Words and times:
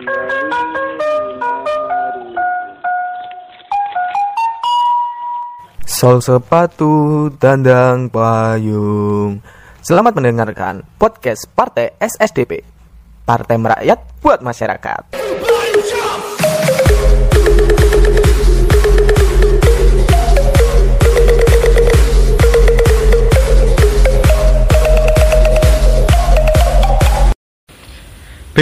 Sol 0.00 0.08
sepatu, 6.24 7.28
dandang 7.36 8.08
payung. 8.08 9.44
Selamat 9.84 10.16
mendengarkan 10.16 10.88
podcast 10.96 11.44
Partai 11.52 11.92
SSDP. 12.00 12.64
Partai 13.28 13.60
Merakyat 13.60 14.00
buat 14.24 14.40
masyarakat. 14.40 15.29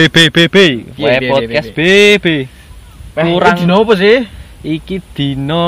B 0.06 0.30
B 0.30 0.38
B 0.46 0.56
Wae 0.94 1.18
podcast 1.24 1.70
B 1.70 1.80
piye, 2.18 2.18
B 2.18 2.26
Kurang 3.18 3.58
dino 3.58 3.82
apa 3.82 3.94
sih? 3.94 4.18
iki 4.60 5.02
dino 5.12 5.66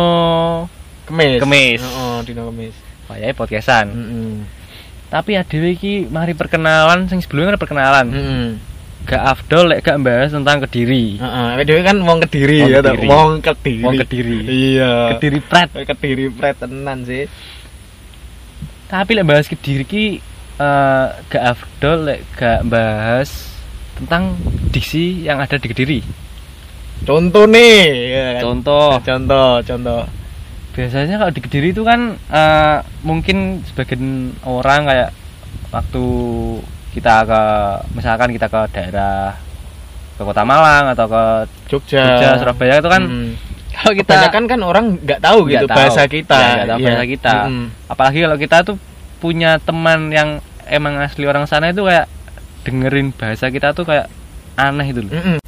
Kemis. 1.06 1.38
Kemis. 1.42 1.80
Heeh, 1.82 2.16
dino 2.22 2.46
kemis. 2.46 2.74
wayahe 3.06 3.34
podcastan 3.34 3.90
Heeh. 3.90 4.34
tapi 5.10 5.34
adewe 5.34 5.74
iki 5.74 6.06
mari 6.06 6.30
perkenalan 6.32 7.10
sing 7.10 7.18
sebelumnya 7.18 7.54
kan 7.54 7.58
perkenalan 7.58 8.06
Heeh. 8.06 8.46
gak 9.02 9.18
afdol 9.26 9.66
lek 9.66 9.82
gak 9.82 9.98
bahas 9.98 10.30
tentang 10.30 10.62
kediri 10.62 11.18
Heeh, 11.18 11.46
awake 11.50 11.66
dhewe 11.66 11.82
kan 11.82 11.98
wong 11.98 12.22
Kediri 12.22 12.62
ya, 12.62 12.78
toh. 12.78 12.94
Kediri. 12.94 13.08
wong 13.10 13.30
Kediri. 13.40 13.82
Wong 13.82 13.94
Kediri. 13.98 14.38
Iya. 14.46 14.92
kediri 15.18 15.38
pret 15.42 15.70
Kediri 15.74 16.30
pret 16.30 16.54
tenan 16.54 17.02
sih. 17.02 17.26
tapi 18.86 19.10
lek 19.14 19.26
bahas 19.26 19.50
kediri 19.50 19.82
ki 19.82 20.04
eh, 20.56 21.06
gak 21.26 21.44
afdol 21.58 22.06
lek 22.06 22.22
gak 22.38 22.62
bahas 22.62 23.49
tentang 24.00 24.36
diksi 24.68 25.22
yang 25.22 25.38
ada 25.38 25.54
di 25.54 25.66
kediri 25.66 26.00
Contoh 27.00 27.44
nih, 27.44 27.80
ya 28.06 28.22
kan? 28.30 28.40
contoh 28.42 28.88
Contoh, 29.00 29.50
contoh. 29.62 30.02
biasanya 30.70 31.16
kalau 31.16 31.32
di 31.32 31.40
kediri 31.40 31.68
itu 31.70 31.80
kan 31.80 32.00
eh, 32.14 32.76
mungkin 33.00 33.64
sebagian 33.64 34.04
orang 34.42 34.84
kayak 34.84 35.10
waktu 35.70 36.04
kita 36.90 37.24
ke 37.24 37.42
misalkan 37.92 38.30
kita 38.30 38.46
ke 38.46 38.60
daerah 38.70 39.34
ke 40.14 40.22
kota 40.22 40.42
Malang 40.42 40.90
atau 40.90 41.06
ke 41.06 41.22
Jogja. 41.66 42.04
Jogja 42.04 42.36
Surabaya 42.36 42.78
itu 42.78 42.88
kan 42.88 43.02
Mm. 43.02 43.30
kalau 43.72 43.92
kita 43.94 44.12
Kebanyakan 44.12 44.44
kan 44.44 44.60
orang 44.60 44.84
nggak 45.00 45.20
tahu 45.20 45.38
gitu 45.48 45.64
tahu. 45.64 45.74
bahasa 45.74 46.02
kita. 46.04 46.36
Nggak 46.36 46.68
tahu 46.68 46.78
Iya. 46.78 46.86
bahasa 46.86 47.04
kita 47.06 47.34
Mm. 47.46 47.66
apalagi 47.88 48.18
kalau 48.20 48.36
kita 48.36 48.56
tuh 48.62 48.76
punya 49.18 49.50
teman 49.58 50.10
yang 50.10 50.28
emang 50.66 50.96
asli 50.98 51.24
orang 51.24 51.44
sana 51.44 51.70
itu 51.70 51.82
kayak 51.82 52.06
dengerin 52.62 53.12
bahasa 53.12 53.48
kita 53.48 53.72
tuh 53.72 53.84
kayak 53.84 54.06
aneh 54.54 54.86
itu 54.88 55.00
loh 55.06 55.12
Mm-mm. 55.12 55.38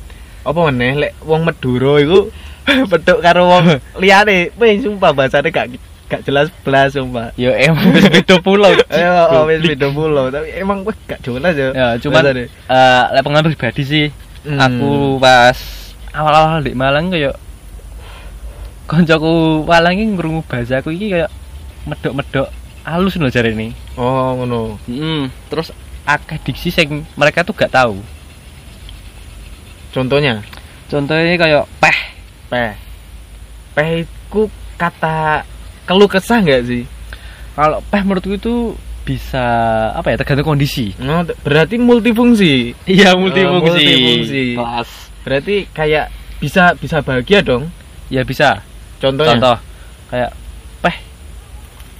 Apa 0.42 0.60
meneh 0.70 0.92
lek 0.98 1.12
wong 1.22 1.46
Madura 1.46 2.02
iku 2.02 2.32
peduk 2.90 3.18
karo 3.20 3.46
wong 3.46 3.78
liyane, 3.98 4.50
wis 4.56 4.82
sumpah 4.82 5.10
bahasane 5.10 5.50
gak 5.50 5.74
gak 6.06 6.22
jelas 6.26 6.52
blas 6.62 6.92
sumpah. 6.92 7.30
ya 7.34 7.54
emang 7.56 7.90
wis 7.90 8.04
beda 8.06 8.36
pulau 8.38 8.70
oh, 9.32 9.46
wis 9.46 9.62
beda 9.62 9.88
pulau, 9.90 10.28
tapi 10.28 10.50
emang 10.54 10.82
wis 10.82 10.94
gak 11.06 11.22
jelas 11.22 11.54
ya. 11.54 11.70
ya 11.72 11.86
cuman 11.98 12.22
bahasane. 12.22 12.44
eh 12.48 13.04
lek 13.14 13.22
pengalaman 13.22 13.50
pribadi 13.50 13.82
sih 13.82 14.06
Hmm. 14.42 14.58
aku 14.58 15.22
pas 15.22 15.54
awal-awal 16.10 16.66
di 16.66 16.74
Malang 16.74 17.14
kayak 17.14 17.38
koncoku 18.90 19.62
Malang 19.64 19.94
iki 19.94 20.04
ngrungu 20.12 20.42
bahasaku 20.44 20.90
iki 20.94 21.14
kayak 21.14 21.30
medok-medok 21.86 22.50
halus 22.82 23.14
lho 23.14 23.30
jare 23.30 23.54
ini. 23.54 23.70
Oh, 23.94 24.34
ngono. 24.34 24.82
Mm, 24.90 25.30
terus 25.46 25.70
akeh 26.02 26.38
diksi 26.42 26.68
sing 26.74 27.06
mereka 27.14 27.46
tuh 27.46 27.54
gak 27.54 27.72
tahu. 27.72 27.98
Contohnya, 29.92 30.40
Contohnya 30.88 31.36
kayak 31.36 31.64
peh. 31.80 31.98
peh. 32.52 32.72
Peh 33.72 33.88
iku 34.04 34.48
kata 34.76 35.44
keluh 35.88 36.08
kesah 36.08 36.40
nggak 36.44 36.62
sih? 36.68 36.82
Kalau 37.56 37.80
peh 37.88 38.02
menurutku 38.04 38.36
itu 38.36 38.76
bisa 39.02 39.44
apa 39.92 40.12
ya 40.12 40.16
tergantung 40.20 40.52
kondisi. 40.56 40.92
No, 41.00 41.24
t- 41.24 41.36
berarti 41.40 41.76
multifungsi. 41.80 42.76
Iya 42.84 43.16
multifungsi. 43.16 43.72
multifungsi. 43.72 44.44
Kelas. 44.56 44.90
Berarti 45.24 45.56
kayak 45.72 46.06
bisa 46.40 46.76
bisa 46.76 47.00
bahagia 47.00 47.40
dong. 47.40 47.68
Ya 48.12 48.20
bisa. 48.24 48.60
Contohnya. 49.00 49.36
Contoh 49.36 49.56
kayak 50.12 50.30
peh 50.84 50.96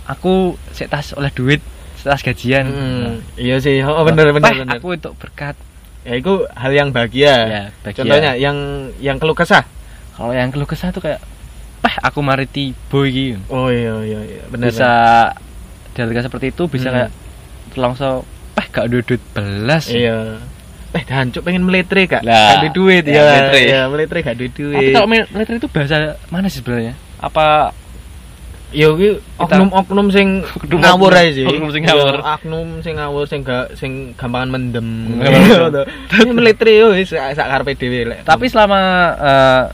aku 0.04 0.56
sik 0.76 0.92
tas 0.92 1.16
oleh 1.16 1.32
duit 1.32 1.60
setas 2.02 2.20
gajian. 2.20 2.66
Mm, 2.66 3.10
iya 3.38 3.56
sih, 3.56 3.78
oh 3.80 4.02
bener 4.02 4.34
bener 4.34 4.50
Peh, 4.50 4.58
bener. 4.60 4.76
aku 4.76 4.88
untuk 4.92 5.14
berkat. 5.16 5.54
Ya 6.02 6.18
itu 6.18 6.50
hal 6.50 6.70
yang 6.70 6.90
bahagia. 6.90 7.34
Ya, 7.46 7.62
bahagia. 7.80 8.02
Contohnya 8.02 8.32
yang 8.34 8.56
yang 8.98 9.16
keluh 9.16 9.38
kesah. 9.38 9.62
Kalau 10.12 10.34
yang 10.34 10.50
keluh 10.50 10.66
kesah 10.66 10.90
tuh 10.90 10.98
kayak 10.98 11.22
peh 11.78 11.94
aku 11.98 12.18
mari 12.20 12.44
tiba 12.44 13.00
iki. 13.06 13.38
Oh 13.46 13.70
iya 13.70 13.94
iya 14.02 14.20
iya 14.20 14.42
benar. 14.50 14.68
Bisa 14.68 14.90
dialihkan 15.92 16.26
seperti 16.26 16.50
itu 16.50 16.66
bisa 16.66 16.90
Hmm. 16.90 16.94
kayak 16.98 17.10
langsung 17.74 18.26
peh 18.52 18.66
gak 18.68 18.86
duit 18.90 19.06
belas. 19.30 19.86
Iya. 19.86 20.42
Eh 20.92 21.02
dancuk 21.02 21.40
pengen 21.40 21.64
meletre 21.64 22.04
kak. 22.04 22.20
Lah, 22.20 22.58
Gak 22.58 22.58
ada 22.60 22.68
duit 22.68 23.04
ya, 23.06 23.14
ya. 23.14 23.22
meletre. 23.24 23.60
Ya 23.64 23.80
meletre 23.88 24.18
gak 24.20 24.34
ada 24.36 24.46
duit. 24.50 24.76
Tapi 24.76 24.90
kalau 24.92 25.08
militer 25.08 25.54
itu 25.56 25.68
bahasa 25.70 25.96
mana 26.28 26.46
sih 26.50 26.60
sebenarnya? 26.60 26.92
Apa 27.16 27.70
Yo 28.72 28.96
ki 28.96 29.20
Kita- 29.36 29.60
oknum-oknum 29.60 30.08
sing 30.08 30.28
ngawur 30.82 31.12
aja 31.12 31.28
sih. 31.30 31.44
oknum 31.44 31.68
sing 31.68 31.84
ngawur. 31.84 32.14
Oknum 32.18 32.68
sing 32.80 32.94
ngawur 32.96 33.24
sing 33.24 33.40
gak 33.42 33.76
sing 33.76 33.92
gampangan 34.16 34.48
mendem. 34.50 34.88
Tapi 36.08 36.28
meletre 36.30 36.72
yo 36.72 36.90
wis 36.90 37.12
sak 37.12 37.36
karepe 37.38 37.76
dhewe 37.76 38.00
lek. 38.06 38.20
tapi 38.22 38.48
selama 38.48 38.80
eh, 39.14 39.64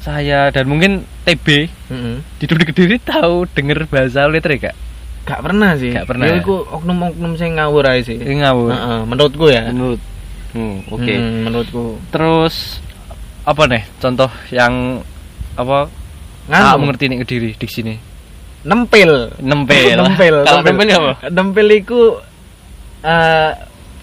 saya 0.00 0.48
dan 0.48 0.64
mungkin 0.64 0.92
TB 1.24 1.46
Heeh. 1.88 2.16
hidup 2.36 2.56
di 2.60 2.66
Kediri 2.66 2.96
tahu 2.98 3.48
denger 3.48 3.88
bahasa 3.88 4.24
militer 4.24 4.52
gak? 4.58 4.76
Gak 5.24 5.40
pernah 5.40 5.72
sih. 5.74 5.88
Gak 5.90 6.04
pernah. 6.04 6.28
Yo 6.28 6.36
iku 6.38 6.56
oknum-oknum 6.70 7.36
sing 7.36 7.56
ngawur 7.56 7.84
aja 7.84 8.04
sih. 8.04 8.16
Ini 8.16 8.44
ngawur. 8.44 8.68
Heeh, 8.70 9.00
menurutku 9.04 9.46
ya. 9.48 9.68
Menurut 9.68 10.00
Hmm, 10.54 10.86
oke. 10.86 11.02
Hmm, 11.10 11.50
menurutku. 11.50 11.98
Terus 12.08 12.78
apa 13.42 13.66
nih 13.66 13.82
contoh 13.98 14.30
yang 14.48 15.02
apa 15.52 15.90
Nganu. 16.44 16.64
ah, 16.64 16.76
mengerti 16.76 17.04
nih 17.08 17.18
Kediri 17.24 17.50
di 17.56 17.68
sini? 17.68 17.94
nempel 18.64 19.28
Nempel. 19.44 19.96
nempel 20.00 20.36
Kalau 20.44 20.60
nempel 20.64 20.88
apa? 20.88 21.12
nempel 21.28 21.66
itu 21.68 22.00
eh, 23.04 23.52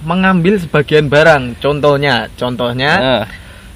mengambil 0.05 0.57
sebagian 0.61 1.09
barang 1.09 1.57
contohnya 1.57 2.29
contohnya 2.37 2.91
Ah, 3.01 3.23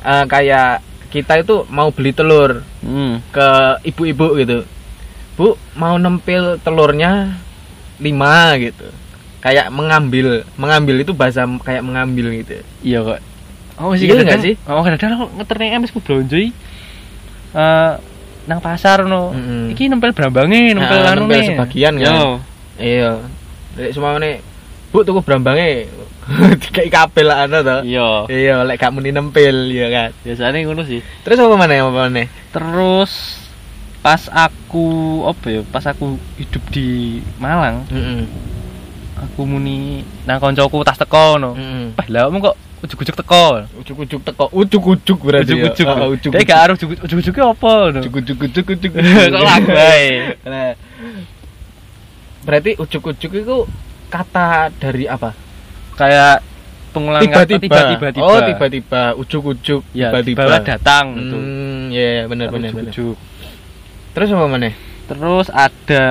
eh, 0.06 0.24
kayak 0.30 0.82
kita 1.10 1.42
itu 1.42 1.66
mau 1.74 1.90
beli 1.90 2.14
telur 2.14 2.62
hmm. 2.86 3.34
ke 3.34 3.48
ibu-ibu 3.88 4.28
gitu 4.38 4.58
bu 5.36 5.58
mau 5.74 5.98
nempel 5.98 6.62
telurnya 6.62 7.34
lima 7.98 8.54
gitu 8.62 8.88
kayak 9.42 9.70
mengambil 9.70 10.42
mengambil 10.58 10.96
itu 11.02 11.14
bahasa 11.14 11.46
kayak 11.62 11.86
mengambil 11.86 12.34
gitu 12.34 12.62
Iya 12.82 13.00
kok. 13.06 13.20
Oh 13.78 13.94
sih 13.94 14.06
Iya 14.08 14.22
kadang 14.22 14.28
nggak 14.28 14.42
sih? 14.42 14.56
Oh 14.66 14.82
kadang 14.82 15.12
aku 15.18 15.26
ngeterne 15.38 15.66
MS 15.82 15.92
ku 15.94 16.00
blonjo 16.02 16.38
iki. 16.40 16.50
Nang 18.46 18.60
pasar 18.60 19.04
no. 19.04 19.32
Mm-mm. 19.32 19.74
Iki 19.74 19.88
nempel 19.88 20.12
brambange, 20.12 20.72
nempel 20.72 21.00
Ah, 21.00 21.12
anu 21.12 21.26
nempel 21.26 21.40
nih. 21.40 21.48
sebagian 21.52 21.94
kan. 21.96 22.06
Yo. 22.06 22.28
iya 22.76 23.12
Lek 23.74 23.92
semua 23.92 24.16
nih 24.16 24.40
bu 24.92 25.02
tuku 25.02 25.20
brambange 25.20 25.88
dikai 26.62 26.88
kabel 26.88 27.26
lah 27.26 27.44
ana 27.44 27.60
to 27.60 27.78
Iya. 27.84 28.26
iya 28.28 28.56
lek 28.62 28.78
gak 28.78 28.90
muni 28.90 29.10
nempel 29.10 29.68
ya 29.68 29.88
kan 29.88 30.10
Biasanya 30.22 30.60
ngono 30.62 30.84
sih. 30.84 31.00
terus 31.22 31.38
apa 31.38 31.54
mana 31.54 31.76
apa 31.78 31.92
mana 31.92 32.24
Terus 32.50 33.12
pas 34.00 34.22
aku 34.28 34.86
apa 35.26 35.46
ya? 35.50 35.62
Pas 35.66 35.82
aku 35.84 36.16
hidup 36.36 36.62
di 36.70 37.20
Malang, 37.36 37.84
aku 39.16 39.42
muni 39.44 40.00
nang 40.24 40.38
koncoku 40.38 40.80
tas 40.82 40.96
teko 40.96 41.36
no. 41.36 41.56
Pah 41.92 42.06
lah 42.06 42.28
kamu 42.28 42.40
kok 42.40 42.56
ujuk-ujuk 42.86 43.16
teko. 43.16 43.66
ujuk-ujuk 43.76 44.22
teko 44.22 44.46
ujuk-ujuk 44.50 45.20
berarti 45.20 45.52
ya. 45.52 45.66
Ujuk-ujuk. 45.66 45.88
Ah, 45.88 46.08
ujuk 46.08 46.32
Dia 46.32 46.44
gak 46.44 46.60
harus 46.62 46.78
ujuk-ujuk 46.78 47.36
apa 47.36 47.72
no. 47.90 48.00
ujuk-ujuk 48.00 48.38
ujuk 48.40 48.66
ujuk 48.70 48.92
Kok 49.34 49.42
lagu. 49.42 49.70
Nah, 50.46 50.72
berarti 52.42 52.72
ujuk-ujuk 52.76 53.32
itu 53.36 53.58
kata 54.08 54.48
dari 54.76 55.06
apa 55.06 55.34
Kayak 55.96 56.46
pengulangan 56.92 57.26
tiba-tiba 57.44 57.80
tiba-tiba. 57.92 58.24
oh 58.24 58.40
tiba-tiba 58.40 59.02
ujuk-ujuk 59.18 59.82
Ya, 59.92 60.10
tiba-tiba 60.10 60.62
datang 60.62 61.06
gitu. 61.18 61.36
hmm, 61.36 61.84
ya 61.90 62.08
ya, 62.08 62.24
benar 62.26 62.48
benar 62.48 62.72
benar 62.72 62.88
Ujuk-ujuk. 62.88 63.18
terus 64.12 64.30
apa 64.30 64.46
mana 64.46 64.72
Terus 65.06 65.48
ada 65.50 66.06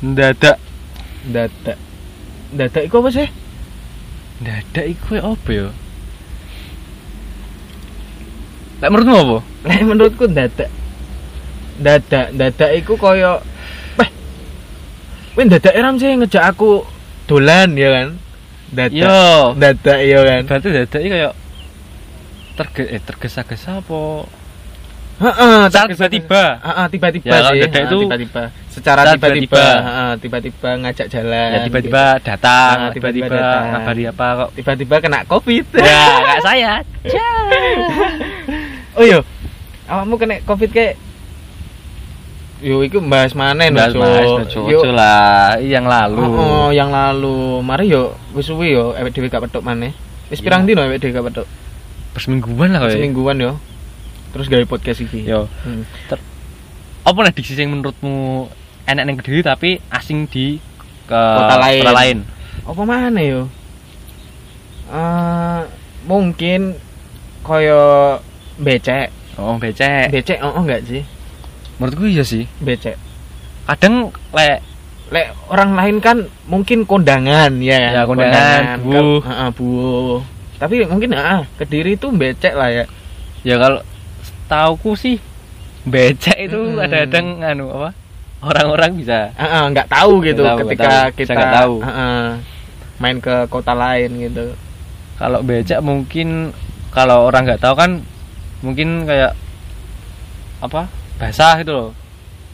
ndadak 0.00 0.58
dada 1.22 1.74
dada 2.50 2.80
itu 2.80 2.90
apa 2.92 3.10
sih 3.10 3.28
ndadak 4.42 4.86
iku 4.90 5.22
apa 5.22 5.50
ya? 5.50 5.68
Lek 8.82 8.90
menurutmu 8.90 9.16
apa? 9.16 9.38
Lah 9.70 9.78
menurutku 9.86 10.26
dadak 10.26 10.70
dadak 11.78 12.34
dadak 12.36 12.70
iku 12.78 12.98
koyo 12.98 13.40
Weh 13.96 14.10
Weh 15.38 15.46
dadak 15.46 15.72
ram 15.78 15.96
sih 15.96 16.12
ngejak 16.18 16.44
aku 16.52 16.82
dolan 17.30 17.78
ya 17.78 17.88
kan 17.90 18.08
dadak 18.74 18.98
Yo. 18.98 19.54
dadak 19.56 19.98
iya 20.02 20.18
kan 20.26 20.40
Berarti 20.50 20.68
dadak 20.68 21.00
iki 21.00 21.10
kayak 21.10 21.34
terge 22.52 22.84
eh 22.90 23.00
tergesa-gesa 23.00 23.80
apa? 23.80 24.28
Heeh, 25.22 25.60
tiba-tiba. 25.70 26.44
Heeh, 26.58 26.86
tiba-tiba 26.90 27.30
Ya, 27.30 27.38
sih. 27.46 27.60
dadak 27.62 27.82
itu 27.86 27.96
tiba-tiba. 28.02 28.42
Secara 28.66 29.00
tiba-tiba, 29.06 29.54
tiba-tiba. 29.54 29.64
heeh, 29.78 30.10
tiba-tiba 30.18 30.70
ngajak 30.80 31.06
jalan. 31.06 31.48
Ya 31.48 31.58
tiba-tiba 31.62 32.04
gitu. 32.12 32.26
datang, 32.26 32.76
Nah, 32.76 32.90
tiba-tiba 32.90 33.26
tiba-tiba 33.28 33.36
datang. 33.38 33.64
ngabari 33.70 34.04
apa 34.04 34.26
kok. 34.34 34.48
tiba-tiba 34.58 34.94
kena 34.98 35.18
Covid. 35.24 35.64
Ya, 35.78 36.02
kayak 36.20 36.42
saya. 36.42 36.72
oh 38.98 39.04
iya. 39.04 39.18
Awakmu 39.86 40.14
kena 40.16 40.34
Covid 40.42 40.70
kayak 40.70 40.94
Yo, 42.62 42.78
iku 42.78 43.02
bahas 43.02 43.34
mana 43.34 43.66
Mas, 43.74 43.90
mas, 43.90 44.54
ojo 44.54 44.86
lah, 44.86 45.58
yang 45.58 45.82
lalu. 45.82 46.22
Oh, 46.22 46.70
yang 46.70 46.94
lalu. 46.94 47.58
Mari 47.58 47.90
yo 47.90 48.14
wis 48.32 48.46
suwi 48.46 48.70
yo 48.70 48.94
ewek 48.94 49.10
dhewe 49.10 49.26
gak 49.26 49.42
petuk 49.42 49.66
maneh. 49.66 49.90
Wis 50.30 50.38
Iya. 50.38 50.46
pirang 50.46 50.62
dino 50.62 50.78
ewek 50.80 51.02
dhewe 51.02 51.10
gak 51.10 51.26
petuk? 51.26 51.46
Persemingguan 52.14 52.70
lah 52.70 52.86
kayak. 52.86 53.02
Semingguan 53.02 53.42
yo. 53.42 53.58
Terus 54.32 54.46
gawe 54.46 54.64
podcast 54.64 54.98
iki. 54.98 55.22
Yo. 55.22 55.44
Hmm. 55.62 55.84
Apa 57.02 57.18
nih 57.20 57.32
diksi 57.32 57.54
yang 57.54 57.74
menurutmu 57.74 58.48
enak 58.84 59.04
yang 59.04 59.16
kediri 59.16 59.40
tapi 59.40 59.70
asing 59.88 60.24
di 60.24 60.58
ke 61.04 61.18
Kota 61.18 61.56
lain. 61.56 61.82
kota 61.82 61.94
lain? 61.94 62.18
apa 62.62 62.82
mana 62.84 63.18
yo 63.18 63.42
Eh, 64.86 65.60
mungkin 66.04 66.76
koyo 67.40 68.20
becek 68.56 69.08
Oh, 69.34 69.56
becek. 69.56 70.12
becek 70.12 70.38
oh, 70.38 70.52
oh 70.52 70.62
enggak 70.62 70.84
sih 70.84 71.02
Menurutku 71.76 72.04
iya 72.04 72.22
sih. 72.22 72.44
becek 72.58 73.00
Kadang 73.64 74.12
lek 74.30 74.60
lek 75.08 75.32
orang 75.48 75.74
lain 75.74 75.96
kan 75.98 76.16
mungkin 76.44 76.84
kondangan 76.84 77.50
ya, 77.58 77.92
Ya, 77.92 78.02
kondangan, 78.04 78.78
buuh. 78.80 78.92
Kal- 78.92 79.24
Heeh, 79.26 79.48
buuh. 79.52 80.20
tapi 80.56 80.74
mungkin 80.84 81.10
ah 81.12 81.42
kediri 81.56 81.96
itu 81.96 82.06
becek 82.08 82.52
lah 82.52 82.70
ya 82.70 82.84
ya 83.42 83.56
kalau 83.56 83.82
tauku 84.52 84.92
sih 84.94 85.16
becek 85.82 86.36
itu 86.38 86.54
Mm-mm. 86.54 86.78
kadang-kadang 86.78 87.26
anu 87.42 87.64
apa? 87.72 87.90
Orang-orang 88.38 88.90
bisa 88.94 89.30
Heeh, 89.32 89.62
nggak 89.70 89.88
tahu 89.88 90.20
gitu 90.20 90.42
Nggak 90.42 90.52
tahu, 90.52 90.60
ketika 90.66 90.82
nggak 90.84 90.98
tahu. 91.00 91.16
kita 91.16 91.32
nggak 91.32 91.54
tahu. 91.54 91.74
heeh, 91.80 92.22
main 92.98 93.16
ke 93.18 93.34
kota 93.46 93.72
lain 93.72 94.10
gitu 94.20 94.46
kalau 95.14 95.40
becek 95.40 95.80
mungkin 95.80 96.50
kalau 96.90 97.26
orang 97.26 97.46
nggak 97.46 97.58
tahu 97.58 97.74
kan 97.74 97.90
mungkin 98.60 99.06
kayak 99.06 99.32
apa 100.58 100.86
basah 101.16 101.58
gitu 101.58 101.72
loh 101.72 101.90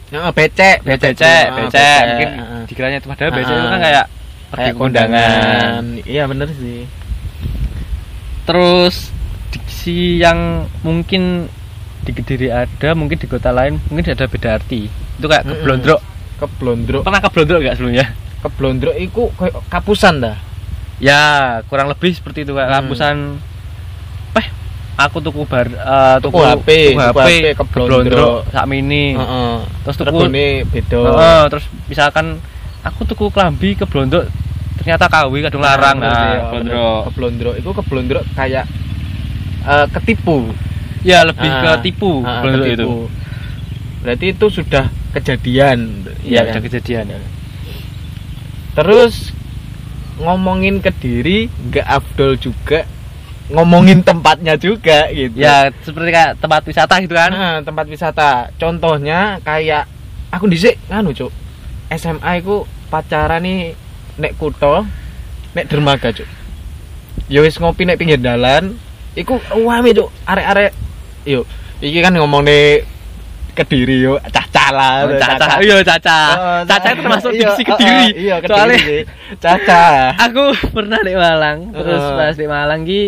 Heeh, 0.08 0.30
becek 0.32 0.80
becek 0.82 1.12
becek, 1.12 1.46
Heeh, 1.46 1.56
becek. 1.68 2.02
mungkin 2.06 2.28
heeh. 2.34 2.62
dikiranya 2.64 2.96
itu 2.96 3.08
padahal 3.08 3.32
becek 3.34 3.50
Ah. 3.50 3.58
itu 3.58 3.68
kan 3.68 3.80
kayak 3.82 4.06
pergi 4.48 4.70
kondangan 4.72 5.82
iya 6.04 6.24
bener 6.24 6.48
sih 6.50 6.88
terus 8.44 9.12
diksi 9.48 10.16
yang 10.18 10.64
mungkin 10.80 11.48
di 12.08 12.16
kediri 12.16 12.48
ada 12.48 12.96
mungkin 12.96 13.20
di 13.20 13.28
kota 13.28 13.52
lain 13.52 13.76
mungkin 13.84 14.08
ada 14.08 14.24
beda 14.24 14.56
arti. 14.56 14.88
Itu 14.88 15.28
kayak 15.28 15.44
keblondrok. 15.44 16.00
Keblondrok. 16.40 17.02
Pernah 17.04 17.20
keblondrok 17.20 17.60
nggak 17.60 17.76
sebelumnya? 17.76 18.06
Keblondrok 18.40 18.94
koyo 19.12 19.60
kapusan 19.68 20.24
dah. 20.24 20.36
Ya 20.96 21.20
kurang 21.68 21.92
lebih 21.92 22.16
seperti 22.16 22.42
itu 22.42 22.56
kayak 22.56 22.64
Hmm. 22.66 22.76
kapusan. 22.80 23.16
Peh 24.32 24.46
aku 24.96 25.20
tuku 25.20 25.44
bar 25.44 25.68
eh, 25.68 26.16
Tuku 26.24 26.38
HP, 26.38 26.68
tuku 26.88 26.96
tuku 26.96 27.00
HP, 27.04 27.18
HP, 27.20 27.44
keblondrok. 27.54 28.48
sak 28.48 28.64
mini 28.64 29.12
Heeh. 29.12 29.54
terus 29.84 29.96
tuku 29.96 30.16
Regane 30.16 30.46
beda. 30.64 31.00
Heeh, 31.04 31.42
terus 31.52 31.64
misalkan 31.86 32.26
aku 32.80 33.04
tuku 33.04 33.28
klambi 33.28 33.76
keblondrok 33.76 34.32
ternyata 34.78 35.04
KW 35.06 35.32
kadung 35.44 35.60
larang. 35.60 36.00
Nah, 36.00 36.08
nah, 36.08 36.34
keblondrok. 36.40 37.00
Keblondrok. 37.12 37.54
Itu 37.60 37.68
keblondrok 37.76 38.24
kayak 38.32 38.64
eh, 39.60 39.86
ketipu. 39.92 40.48
Ya 41.02 41.22
lebih 41.22 41.46
Ah, 41.46 41.78
ke 41.78 41.90
tipu 41.90 42.22
ah, 42.22 42.42
keblondrok 42.42 42.66
itu. 42.68 42.90
Berarti 43.98 44.26
itu 44.30 44.46
sudah 44.48 44.84
kejadian. 45.12 46.06
ya 46.22 46.44
kan? 46.44 46.52
udah 46.54 46.62
kejadian 46.62 47.04
Terus 48.74 49.34
ngomongin 50.18 50.78
Kediri 50.78 51.46
nggak 51.46 51.86
afdol 51.86 52.34
juga 52.36 52.82
ngomongin 53.48 54.04
tempatnya 54.04 54.60
juga 54.60 55.08
gitu. 55.08 55.32
ya 55.34 55.72
seperti 55.80 56.10
kayak 56.12 56.36
tempat 56.36 56.62
wisata 56.62 56.94
gitu 57.00 57.14
kan 57.16 57.30
Nah, 57.32 57.58
tempat 57.64 57.86
wisata. 57.88 58.30
Contohnya 58.54 59.40
kayak 59.40 59.88
aku 60.28 60.44
dhisik 60.46 60.76
nganu, 60.86 61.16
Cuk. 61.16 61.32
SMA 61.88 62.44
iku 62.44 62.68
pacaran 62.86 63.40
nih 63.40 63.72
nek 64.20 64.36
kutho, 64.36 64.84
nek 65.56 65.64
dermaga, 65.64 66.12
Cuk. 66.12 66.28
Ya 67.26 67.40
wis 67.40 67.56
ngopi 67.56 67.88
nek 67.88 67.96
pinggir 67.96 68.20
dalan, 68.20 68.76
iku 69.16 69.40
rame, 69.48 69.96
Cuk. 69.96 70.12
Arek-arek 70.28 70.76
yo 71.28 71.40
iki 71.78 72.00
kan 72.00 72.12
ngomong 72.12 72.42
nih 72.42 72.96
Kediri 73.50 73.98
yo, 74.00 74.22
caca 74.22 74.70
lah. 74.70 75.02
Oh, 75.02 75.18
caca 75.18 75.58
iya 75.58 75.82
caca 75.82 76.18
Oh, 76.30 76.60
caca 76.62 76.88
itu 76.88 77.00
termasuk 77.00 77.30
diksi 77.34 77.62
oh, 77.64 77.66
kediri 77.68 77.90
oh, 77.90 78.06
Iya, 78.14 78.36
Kediri 78.38 78.54
soalnya. 78.54 78.78
Caca. 79.36 79.82
aku 80.16 80.42
pernah 80.70 81.00
di 81.02 81.12
Malang 81.12 81.58
terus 81.72 81.98
Heeh. 82.00 82.14
pas 82.16 82.34
di 82.36 82.46
Malang 82.46 82.80
ki 82.82 83.02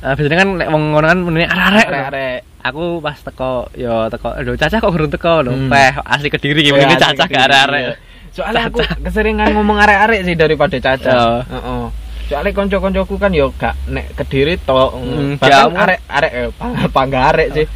eh, 0.00 0.12
biasanya 0.12 0.36
kan 0.36 0.48
lek 0.58 0.68
wong 0.68 0.82
ngono 0.90 1.06
kan 1.06 1.18
menene 1.20 1.46
arek 1.46 1.86
Arek-arek. 1.86 2.38
aku 2.60 2.84
pas 2.98 3.14
teko 3.16 3.52
yo 3.72 4.10
teko 4.10 4.28
aduh 4.32 4.58
caca 4.58 4.76
kok 4.76 4.90
urung 4.90 5.06
teko 5.08 5.34
lho 5.40 5.52
Hmm. 5.54 5.70
peh 5.70 5.92
asli 6.02 6.28
kediri 6.28 6.60
Oh, 6.66 6.74
iya, 6.74 6.98
caca 6.98 7.24
gak 7.24 7.46
arek 7.62 7.80
iya. 7.80 7.94
Soalnya 8.30 8.62
aku 8.66 8.78
keseringan 9.00 9.54
ngomong 9.54 9.78
arek-arek 9.78 10.22
sih 10.24 10.34
daripada 10.34 10.74
caca. 10.76 11.10
Oh. 11.12 11.40
Heeh. 11.46 11.82
Soalnya 12.30 12.54
konco-koncoku 12.54 13.18
kan 13.18 13.34
yo 13.34 13.50
gak 13.52 13.74
nek 13.86 14.14
kediri 14.14 14.54
tok. 14.56 14.94
Hmm, 14.94 15.34
Bahkan 15.34 15.50
jamu. 15.66 15.74
arek-arek 15.74 16.32
eh, 16.32 16.48
pang- 16.54 16.78
pangga 16.88 17.20
arek 17.28 17.48
sih. 17.52 17.66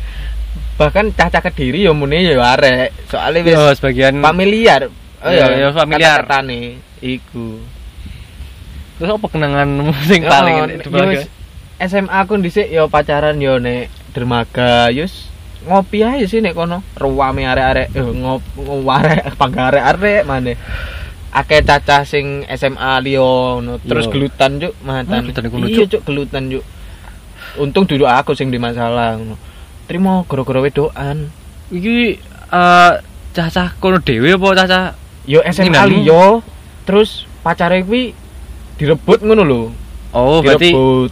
Bahkan 0.74 1.10
caca 1.12 1.42
kediri 1.42 1.82
yo 1.82 1.92
muni 1.92 2.22
yo 2.22 2.38
arek. 2.38 2.94
Soalnya 3.10 3.42
wis 3.42 3.52
yo 3.52 3.64
sebagian 3.74 4.22
familiar. 4.22 4.86
Oh 5.18 5.26
Iya, 5.26 5.58
iya, 5.58 5.68
familiar. 5.72 6.22
Kata-katane 6.22 6.78
iku. 7.00 7.58
terus 8.94 9.10
apa 9.10 9.26
kenanganmu 9.26 9.90
sing 10.08 10.22
paling 10.22 10.54
Oh, 10.54 10.66
di 10.70 10.86
yo 10.86 11.26
SMA 11.82 12.14
aku 12.14 12.38
dhisik 12.38 12.70
yo 12.70 12.86
pacaran 12.86 13.34
yo 13.36 13.58
nek 13.58 13.90
dermaga 14.14 14.86
yus 14.88 15.26
ngopi 15.64 15.98
aja 15.98 16.22
sih 16.22 16.38
nek 16.38 16.54
kono 16.54 16.78
ruame 16.94 17.42
arek-arek 17.42 17.90
eh, 17.90 18.04
ngop 18.04 18.38
arek 18.86 19.34
pangga 19.34 19.66
arek-arek 19.66 20.22
maneh 20.22 20.54
akeh 21.34 21.60
cacah 21.60 22.06
sing 22.06 22.46
SMA 22.48 23.02
liyo 23.02 23.58
ngono. 23.58 23.82
terus 23.82 24.06
Yo. 24.06 24.12
gelutan 24.12 24.50
juk 24.56 24.72
mantan 24.80 25.18
Oh, 25.18 25.22
gelutan 25.26 25.42
iku, 25.44 25.56
iya 25.66 25.84
juk 25.84 26.02
gelutan 26.02 26.42
juk 26.48 26.64
untung 27.56 27.84
duduk 27.84 28.06
aku 28.06 28.32
sing 28.32 28.48
di 28.48 28.56
masalah 28.56 29.14
ngono 29.14 29.34
terima 29.84 30.22
gara-gara 30.24 30.62
wedokan 30.62 31.28
iki 31.68 32.16
eh 32.48 32.92
cacah 33.30 33.74
kono 33.76 33.98
dhewe 33.98 34.30
apa 34.32 34.48
cacah 34.56 34.82
yo 35.24 35.42
SMA 35.44 35.82
liyo 35.90 36.38
terus 36.84 37.26
pacare 37.40 37.82
kuwi 37.82 38.14
direbut 38.76 39.18
ngono 39.20 39.42
lho 39.42 39.62
oh 40.12 40.38
berarti 40.38 40.70
direbut 40.70 41.10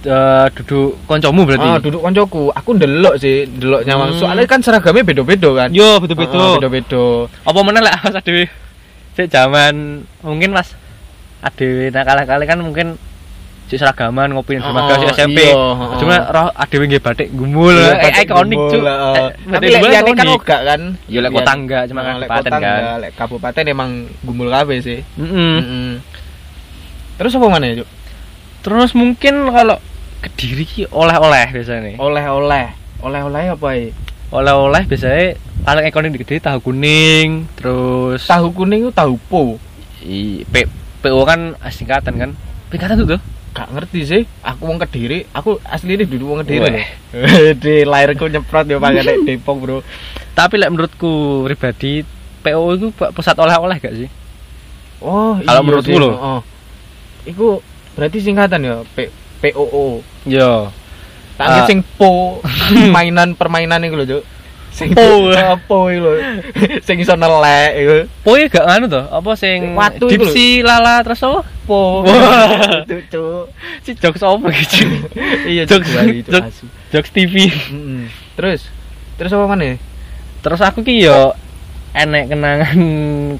eh, 0.00 0.46
duduk 0.56 0.96
koncomu 1.04 1.44
berarti 1.44 1.66
Ah, 1.66 1.76
duduk 1.76 2.00
koncoku. 2.00 2.54
Aku 2.54 2.70
ndelok 2.72 3.18
sih, 3.18 3.44
ndelok 3.44 3.82
nyawang. 3.82 4.14
Hmm. 4.14 4.20
Soalnya 4.22 4.46
kan 4.46 4.62
seragamnya 4.62 5.02
beda-beda 5.02 5.50
kan. 5.52 5.68
yo 5.74 5.82
Ah, 5.84 5.96
betul-betul 5.98 6.62
beda-beda. 6.62 7.04
apa 7.42 7.58
mana 7.60 7.82
lah 7.82 7.98
adewe 8.14 8.46
sik 9.18 9.34
zaman 9.34 10.06
mungkin 10.22 10.54
pas 10.54 10.78
adewe 11.42 11.90
nakal-nakal 11.90 12.38
kan 12.46 12.62
mungkin 12.62 12.88
si 13.66 13.74
seragaman 13.74 14.30
ngopi 14.30 14.56
di 14.56 14.62
Oh, 14.62 14.70
dermaga 14.70 14.94
si 14.96 15.06
SMP 15.10 15.42
iya, 15.42 15.58
oh. 15.58 15.98
cuma 15.98 16.22
roh 16.30 16.48
adewe 16.54 16.86
nggih 16.86 17.02
batik 17.02 17.28
gumul 17.34 17.74
Iya, 17.74 17.98
eh, 17.98 18.24
ikonik 18.24 18.62
lah, 18.78 18.96
oh. 18.96 19.14
Eh, 19.18 19.30
Tapi 19.50 19.66
lek 19.74 19.82
liyane 19.82 20.10
kan 20.14 20.26
enggak 20.30 20.60
kan? 20.64 20.80
Ya, 21.10 21.18
lek 21.20 21.32
kota 21.34 21.52
enggak, 21.52 21.82
cuma 21.90 22.00
kan 22.06 22.14
lek 22.22 22.28
kabupaten 22.30 22.62
kan. 22.62 22.82
Lek 23.02 23.12
kabupaten 23.18 23.64
emang 23.66 23.90
gumul 24.24 24.48
kabeh 24.48 24.78
sih. 24.80 24.98
Mm-mm. 25.20 25.52
Mm-mm. 25.60 25.88
Terus 27.18 27.34
apa 27.34 27.46
mana 27.50 27.66
ya, 27.66 27.82
Cuk? 27.82 27.88
terus 28.58 28.90
mungkin 28.94 29.34
kalau 29.54 29.78
kediri 30.22 30.66
ki 30.66 30.82
oleh-oleh 30.90 31.46
biasanya 31.54 31.94
Oleh-oleh. 31.98 32.66
Oleh-oleh 33.02 33.44
apa 33.54 33.68
ya? 33.74 33.90
Oleh-oleh 34.28 34.84
biasanya 34.84 35.34
paling 35.62 35.84
ikonik 35.86 36.12
di 36.12 36.20
kediri 36.20 36.38
tahu 36.38 36.58
kuning 36.62 37.48
terus 37.54 38.24
Tahu 38.24 38.52
kuning 38.52 38.84
itu 38.84 38.92
tahu 38.92 39.16
po. 39.26 39.56
i, 40.00 40.44
P, 40.44 40.68
PO 41.00 41.20
kan 41.24 41.56
singkatan 41.68 42.14
kan 42.14 42.30
singkatan 42.68 43.02
tuh 43.02 43.16
tuh 43.16 43.22
Gak 43.48 43.74
ngerti 43.74 44.00
sih. 44.04 44.22
Aku 44.44 44.70
wong 44.70 44.78
Kediri, 44.78 45.26
aku 45.34 45.58
asli 45.66 45.98
ini 45.98 46.06
duduk 46.06 46.30
wong 46.30 46.46
Kediri. 46.46 46.78
Di 47.64 47.82
lahirku 47.82 48.28
nyemprot 48.28 48.68
yo 48.68 48.78
pakai 48.78 49.24
Depok, 49.24 49.56
Bro. 49.58 49.76
tapi 50.30 50.60
lek 50.60 50.70
menurutku 50.70 51.42
pribadi 51.42 52.06
PO 52.38 52.62
itu 52.76 52.86
pusat 52.94 53.34
oleh-oleh 53.34 53.82
gak 53.82 53.96
sih 53.96 54.06
Oh, 55.02 55.38
Kalau 55.42 55.62
menurutku 55.64 55.90
sih. 55.90 55.98
loh. 55.98 56.14
Oh. 56.14 56.40
Iku 57.22 57.58
berarti 57.94 58.22
singkatan 58.22 58.62
ya 58.62 58.76
P 58.94 59.10
POO. 59.40 60.06
yo 60.22 60.70
Tak 61.38 61.46
Ah. 61.46 61.64
sing 61.64 61.86
po 61.94 62.42
mainan 62.94 63.32
permainan 63.32 63.78
iku 63.80 63.94
lho, 63.94 64.06
Cuk. 64.08 64.24
sing 64.68 64.90
Po. 64.90 65.30
apa 65.54 65.76
iki 65.86 65.98
lho 65.98 66.12
sing 66.86 66.96
iso 66.98 67.14
nelek 67.14 67.70
iku 67.76 67.96
Poe 68.20 68.42
gak 68.44 68.62
nganu 68.64 68.86
to, 68.86 69.02
apa 69.02 69.30
sing 69.34 69.72
Watu 69.72 70.06
iku 70.06 70.26
dipsi 70.26 70.60
lala 70.60 70.98
terus 71.00 71.18
apa? 71.20 71.46
po 71.62 72.02
cuk 72.02 73.44
Si 73.82 73.90
jokes 73.94 74.20
apa 74.20 74.46
gitu. 74.50 74.86
iya 75.46 75.62
Jokes- 75.62 75.94
jokes-. 76.24 76.64
Jokes 76.88 77.10
TV. 77.10 77.34
Terus 78.34 78.66
terus 79.14 79.30
apa 79.30 79.44
mana 79.46 79.76
Terus 80.38 80.60
aku 80.60 80.80
ki 80.80 81.02
yo 81.02 81.34
enek 81.90 82.30
kenangan 82.30 82.78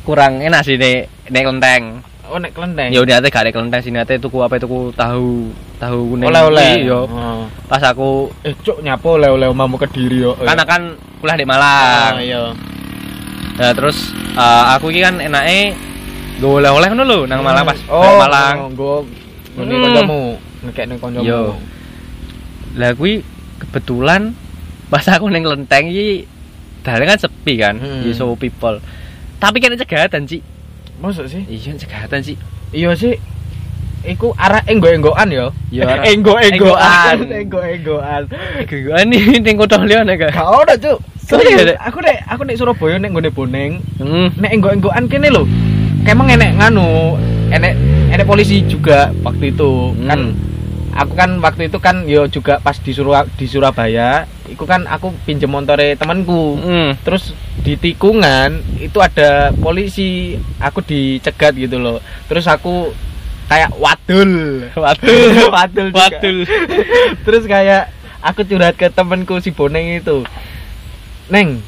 kurang 0.02 0.38
enak 0.38 0.60
sih 0.60 0.74
nek 0.74 1.06
nek 1.26 1.42
kelenteng. 1.42 1.84
Oh 2.28 2.38
nek 2.38 2.52
kelenteng 2.52 2.90
Ya 2.90 3.00
udah 3.00 3.18
ate 3.18 3.28
gak 3.28 3.42
nek 3.42 3.52
kelenteng 3.52 3.80
sini 3.80 3.98
ate 3.98 4.16
tuku 4.16 4.38
apa 4.38 4.56
tuku 4.56 4.92
tahu 4.92 5.48
tahu 5.76 5.98
kuning. 6.10 6.28
oleh-oleh 6.28 6.72
Yo 6.82 7.00
Oh. 7.04 7.44
pas 7.64 7.82
aku 7.82 8.28
eh 8.42 8.52
cuk 8.54 8.80
nyapo 8.80 9.16
oleh-oleh 9.16 9.46
omamu 9.46 9.76
kediri 9.76 10.20
yo 10.20 10.32
karena 10.34 10.62
kan 10.62 10.82
kuliah 11.18 11.34
di 11.34 11.44
Malang. 11.44 12.14
iya 12.18 12.52
Nah, 13.54 13.72
terus 13.72 13.98
eh, 14.14 14.64
aku 14.70 14.86
ki 14.88 15.00
kan 15.00 15.18
enake 15.18 15.74
gue 16.36 16.52
oleh-oleh 16.52 16.86
ngono 16.88 17.02
lho 17.02 17.18
nang 17.24 17.42
Malang 17.42 17.64
pas 17.64 17.78
oh 17.88 17.98
balik 17.98 18.20
Malang. 18.22 18.56
gue 18.72 18.96
ngene 19.56 19.66
Hmm. 19.68 19.82
kancamu 19.84 20.20
ngekekne 20.60 20.94
kancamu 20.96 21.24
Yo. 21.24 21.40
Lah 22.74 22.94
kuwi 22.94 23.26
kebetulan 23.58 24.38
pas 24.86 25.02
aku 25.04 25.26
ning 25.26 25.42
kelenteng 25.42 25.86
iki 25.86 26.24
dalan 26.80 27.04
kan 27.06 27.18
sepi 27.18 27.58
kan, 27.58 27.74
Hmm. 27.76 28.06
so 28.12 28.32
people. 28.32 28.78
Tapi 29.36 29.58
kan 29.58 29.74
cegatan 29.74 30.24
sih. 30.24 30.40
Masuk 30.98 31.30
sih? 31.30 31.42
Iya 31.46 31.78
cegatan 31.78 32.20
sih. 32.20 32.36
Iya 32.74 32.90
sih. 32.98 33.14
Iku 34.02 34.30
arah 34.38 34.62
enggo-enggoan 34.66 35.26
ya. 35.30 35.50
Ya, 35.70 35.84
enggo-enggoan. 36.06 36.54
enggoan. 36.54 37.16
Enggo-enggoan. 37.28 38.22
Gak 38.66 39.02
nih 39.10 39.22
ning 39.42 39.54
kota 39.58 39.78
liyan 39.82 40.06
gak. 40.14 40.34
Gak 40.34 40.48
ora, 40.48 40.74
Cuk. 40.78 40.98
Oh, 41.28 41.36
iya, 41.44 41.60
Serius, 41.60 41.76
aku 41.76 42.00
nek 42.00 42.24
aku 42.24 42.40
nek 42.48 42.56
Surabaya 42.56 42.96
nek 42.96 43.12
nggone 43.12 43.28
Boneng, 43.28 43.84
Hmm. 44.00 44.32
nek 44.40 44.48
enggo-enggoan 44.48 45.04
kene 45.12 45.28
lho. 45.28 45.44
Kemang 46.08 46.32
enek 46.32 46.56
nganu, 46.56 47.20
enek 47.52 47.76
enek 48.08 48.24
polisi 48.24 48.64
juga 48.64 49.12
waktu 49.20 49.52
itu. 49.52 49.92
Kan 50.08 50.32
Hmm. 50.32 50.57
Aku 50.98 51.14
kan 51.14 51.38
waktu 51.38 51.70
itu 51.70 51.78
kan 51.78 52.02
yo 52.04 52.26
juga 52.26 52.58
pas 52.58 52.74
di 52.74 52.90
Surabaya, 52.90 53.30
di 53.32 53.46
Surabaya, 53.46 54.08
iku 54.44 54.66
kan 54.66 54.82
aku 54.84 55.14
pinjem 55.22 55.46
motore 55.46 55.94
temanku. 55.94 56.58
Hmm. 56.58 56.98
terus 57.00 57.30
di 57.58 57.74
tikungan 57.74 58.58
itu 58.76 58.98
ada 58.98 59.54
polisi 59.54 60.34
aku 60.58 60.82
dicegat 60.82 61.54
gitu 61.54 61.78
loh 61.78 61.98
terus 62.26 62.44
aku 62.44 62.90
kayak 63.46 63.70
wadul 63.74 64.30
Wadul. 64.74 65.18
wadul 65.54 65.86
juga. 65.88 66.10
Wadul. 66.10 66.36
terus 67.24 67.44
kayak 67.44 67.94
aku 68.18 68.42
curhat 68.42 68.74
ke 68.74 68.90
temenku 68.90 69.38
si 69.38 69.50
boneng 69.50 70.00
itu 70.00 70.26
neng 71.28 71.62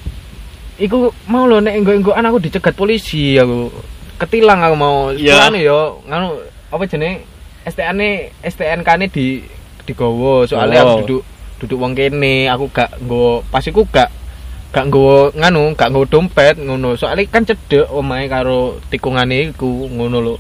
iku 0.76 1.12
mau 1.24 1.44
lo 1.44 1.60
nek 1.60 1.76
enggo-enggoan 1.76 2.24
aku 2.24 2.40
dicegat 2.40 2.72
polisi 2.72 3.36
aku 3.36 3.68
ketilang 4.16 4.58
aku 4.58 4.74
mau 4.74 4.96
Iya. 5.12 5.36
soalnya 5.46 5.60
yo 5.62 5.80
nganu 6.04 6.28
apa 6.68 6.82
jenenge 6.84 7.22
STN 7.62 7.94
ne 7.94 8.10
STNK 8.40 8.88
ne 8.96 9.06
di 9.06 9.26
digowo 9.82 10.44
soalnya 10.44 10.80
Oh. 10.80 10.88
aku 10.96 11.00
duduk 11.02 11.22
duduk 11.60 11.78
wong 11.78 11.92
kene 11.92 12.46
aku 12.46 12.68
gak 12.68 12.96
nggo 12.98 13.44
pas 13.46 13.60
iku 13.60 13.84
gak 13.86 14.08
gak 14.70 14.86
nggo 14.86 15.34
nganu 15.34 15.74
gak 15.74 15.90
nggo 15.90 16.04
dompet 16.06 16.56
ngono. 16.56 16.94
Soalnya 16.94 17.26
kan 17.26 17.44
cedek 17.44 17.90
omahe 17.90 18.26
karo 18.26 18.80
tikungane 18.88 19.50
iku 19.50 19.86
ngono 19.86 20.18
lho. 20.20 20.36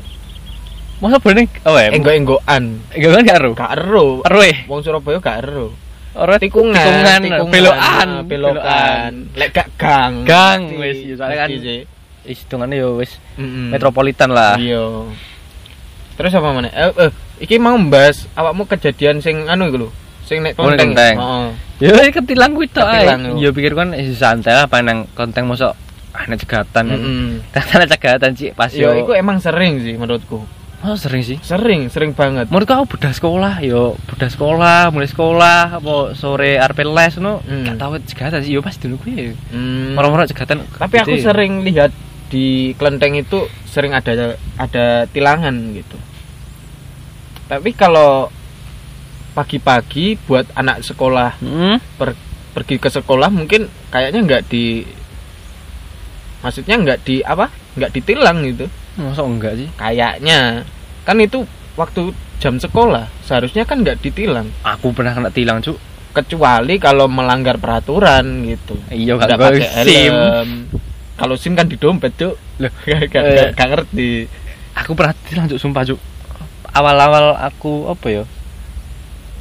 Masa 1.00 1.16
bener 1.16 1.48
oh 1.64 1.74
ya? 1.74 1.88
enggo-enggoan 1.90 2.64
Enggak 2.92 3.10
kan 3.10 3.22
gak 3.24 3.38
ero. 3.40 3.50
gak 3.54 3.72
ero 3.72 4.06
Ero 4.20 4.40
eh. 4.42 4.56
wong 4.68 4.80
Surabaya 4.80 5.16
gak 5.16 5.38
ero 5.42 5.72
Ora 6.10 6.36
tikungan 6.36 6.74
tikungan, 7.22 7.54
belokan, 7.54 8.08
ah, 8.10 8.22
belokan. 8.26 9.12
Lek 9.32 9.54
gak 9.54 9.68
gang. 9.78 10.26
Gang, 10.26 10.74
wis, 10.76 11.06
ya, 11.06 11.14
soalnya 11.14 11.36
kan- 11.40 11.50
sih. 11.54 11.86
Wis 12.20 12.38
hitungane 12.42 12.74
yo 12.76 12.98
wis 12.98 13.16
metropolitan 13.38 14.28
lah. 14.28 14.58
iya 14.58 14.82
terus 16.20 16.36
apa 16.36 16.52
mana 16.52 16.68
eh, 16.68 16.92
eh 17.00 17.10
iki 17.40 17.56
mau 17.56 17.72
membahas 17.74 18.28
awakmu 18.36 18.68
kejadian 18.68 19.24
sing 19.24 19.48
anu 19.48 19.72
iku 19.72 19.78
lho 19.80 19.90
sing 20.28 20.44
nek 20.44 20.54
Oh, 20.60 20.68
nek 20.68 20.76
konteng 20.76 20.90
konteng. 20.92 21.16
Heeh. 21.16 21.48
Ya 21.80 22.12
ketilang 22.12 22.52
kuwi 22.52 22.68
tok 22.68 22.86
ae. 22.86 23.08
Ya 23.40 23.48
pikir 23.50 23.72
kan 23.72 23.96
eh, 23.96 24.12
santai 24.12 24.52
lah 24.52 24.68
apa 24.68 24.78
nang 24.78 25.08
konteng 25.16 25.48
mosok 25.48 25.72
ana 26.12 26.36
cegatan. 26.36 26.84
Mm-mm. 26.86 27.26
Ternyata 27.50 27.96
cegatan 27.96 28.30
sih 28.36 28.52
pas 28.52 28.68
yo 28.70 28.92
iku 28.94 29.16
emang 29.16 29.40
sering 29.40 29.80
sih 29.80 29.96
menurutku 29.96 30.44
Oh 30.80 30.96
sering 30.96 31.20
sih. 31.20 31.36
sering 31.44 31.92
sering 31.92 32.16
banget 32.16 32.48
Menurutku 32.48 32.72
aku 32.72 32.96
budak 32.96 33.12
sekolah, 33.12 33.60
yo 33.60 34.00
budak 34.08 34.32
sekolah, 34.32 34.88
mulai 34.88 35.08
sekolah, 35.12 35.76
apa 35.76 36.16
sore 36.16 36.56
arep 36.56 36.88
les 36.88 37.20
no, 37.20 37.44
Hmm. 37.44 37.68
gak 37.68 37.76
tau 37.76 37.92
cegatan 38.00 38.40
sih, 38.40 38.56
yo 38.56 38.64
pas 38.64 38.72
dulu 38.80 38.96
kuwi. 38.96 39.36
Hmm. 39.52 39.92
Moro-moro 39.92 40.24
cegatan. 40.24 40.64
tapi 40.80 40.96
aku 40.96 41.20
gede. 41.20 41.24
sering 41.28 41.68
lihat 41.68 41.92
di 42.32 42.72
kelenteng 42.80 43.18
itu 43.18 43.44
sering 43.66 43.92
ada 43.92 44.38
ada 44.56 45.04
tilangan 45.10 45.52
gitu 45.74 45.98
tapi 47.50 47.74
kalau 47.74 48.30
pagi-pagi 49.32 50.14
buat 50.20 50.46
anak 50.54 50.82
sekolah 50.82 51.38
Hmm. 51.38 51.82
per- 51.94 52.18
pergi 52.50 52.76
ke 52.76 52.88
sekolah 52.88 53.26
mungkin 53.28 53.66
kayaknya 53.88 54.20
nggak 54.20 54.42
di 54.46 54.82
maksudnya 56.40 56.74
nggak 56.76 56.98
di 57.00 57.20
apa 57.20 57.46
nggak 57.74 57.92
ditilang 57.92 58.42
gitu 58.44 58.66
Masa 58.92 59.22
enggak 59.22 59.54
sih? 59.56 59.68
kayaknya 59.72 60.66
kan 61.02 61.16
itu 61.16 61.46
waktu 61.74 62.10
jam 62.38 62.56
sekolah 62.56 63.06
seharusnya 63.22 63.62
kan 63.62 63.80
nggak 63.80 63.98
ditilang 63.98 64.50
Aku 64.62 64.90
pernah 64.90 65.10
kena 65.10 65.30
tilang, 65.30 65.60
Cuk. 65.60 65.78
kecuali 66.10 66.74
kalau 66.76 67.06
melanggar 67.06 67.54
peraturan 67.56 68.24
gitu 68.44 68.74
Iya, 68.88 69.14
nggak 69.14 69.28
gak 69.28 69.38
pakai 69.38 69.68
SIM. 69.84 70.16
kalau 71.14 71.34
sim 71.34 71.54
kan 71.54 71.64
di 71.64 71.76
dompet 71.76 72.18
Loh, 72.18 72.34
gak, 72.82 73.06
gak, 73.06 73.22
gak- 73.22 73.52
gak 73.54 73.68
ngerti 73.68 74.26
Aku 74.76 74.94
pernah 74.94 75.14
tilang, 75.22 75.46
Cuk, 75.46 75.58
sumpah, 75.58 75.84
Cuk. 75.84 76.00
Awal-awal 76.70 77.34
aku 77.36 77.86
apa 77.86 78.06
yo? 78.08 78.24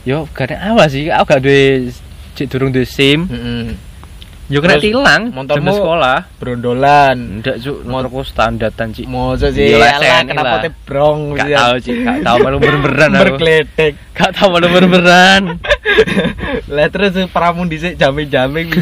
Yo, 0.01 0.25
gak 0.31 0.55
awal 0.55 0.87
sih, 0.87 1.07
aku 1.07 1.25
gak 1.27 1.41
duwe 1.41 1.91
cek 2.33 2.47
durung 2.47 2.71
duwe 2.71 2.83
SIM. 2.83 3.25
Mm-mm. 3.25 3.77
Yo 4.49 4.65
kena 4.65 4.81
tilang 4.81 5.29
motormu- 5.29 5.77
sekolah. 5.77 6.25
brondolan 6.41 7.37
Enggak, 7.37 7.61
Cuk, 7.61 7.85
motorku 7.85 8.25
standatan, 8.25 8.89
Cik. 8.89 9.05
mau 9.05 9.37
sih 9.37 9.77
lesen 9.77 10.25
kenapa 10.25 10.65
teh 10.65 10.73
brong 10.73 11.37
Gak 11.37 11.45
ya. 11.45 11.57
tahu, 11.61 11.73
Cik. 11.77 11.97
Gak 12.01 12.17
tahu 12.25 12.37
malu 12.39 12.57
bener-beneran 12.57 13.11
aku. 13.11 13.21
berkletek 13.29 13.93
Gak 14.09 14.31
tahu 14.33 14.47
malu 14.49 14.67
bener-beneran. 14.67 15.43
lah 16.73 16.87
terus 16.87 17.13
pramun 17.29 17.69
dhisik 17.69 17.93
jamin-jamin 17.93 18.73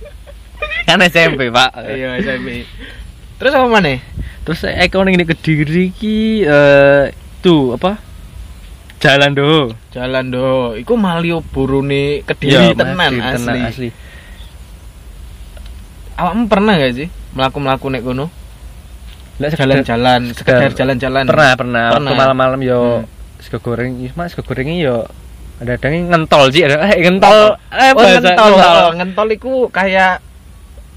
kan 0.86 1.02
SMP, 1.02 1.50
Pak. 1.50 1.70
iya 1.90 2.16
SMP 2.16 2.62
terus 3.36 3.52
apa 3.52 3.66
mana 3.66 3.98
Terus 4.42 4.62
Eko 4.62 5.02
ning 5.02 5.18
ini 5.18 5.26
Kediri 5.26 5.90
ki 5.90 6.16
eh 6.40 7.10
tuh 7.46 7.62
apa? 7.72 8.02
Jalan 8.96 9.30
do. 9.32 9.70
jalan 9.92 10.24
do 10.26 10.48
iku 10.74 10.92
Malioboro 10.94 11.78
nih 11.80 12.20
kediri 12.22 12.52
Iya, 12.52 12.74
tenan 12.74 13.14
asli. 13.14 13.32
tenan, 13.38 13.56
asli. 13.64 13.88
awakmu 16.16 16.44
pernah 16.46 16.74
gak 16.74 16.92
sih 16.94 17.08
melaku 17.32 17.58
melaku 17.58 17.86
nek 17.88 18.02
kono 18.02 18.26
Lah 19.36 19.48
sekedar- 19.48 19.84
jalan-jalan 19.84 20.20
sekedar 20.32 20.70
jalan-jalan 20.72 21.24
pernah 21.24 21.52
pernah 21.54 21.84
waktu 21.92 22.00
Pernah. 22.02 22.16
malam-malam 22.16 22.60
yo 22.62 22.80
Hmm. 22.98 23.08
sego 23.38 23.58
goreng 23.62 23.92
mas 24.12 24.32
sego 24.32 24.42
gorengnya 24.42 24.76
yo 24.80 24.96
ada 25.56 25.76
ada 25.76 25.88
ngentol 25.88 26.44
sih 26.48 26.64
ada 26.64 26.80
eh 26.86 26.98
ngentol 26.98 27.36
eh 27.68 27.92
oh, 27.92 27.94
bahasa 27.94 28.16
ngentol 28.18 28.52
oh, 28.54 28.88
ngentol 28.92 29.28
iku 29.30 29.52
kayak 29.68 30.24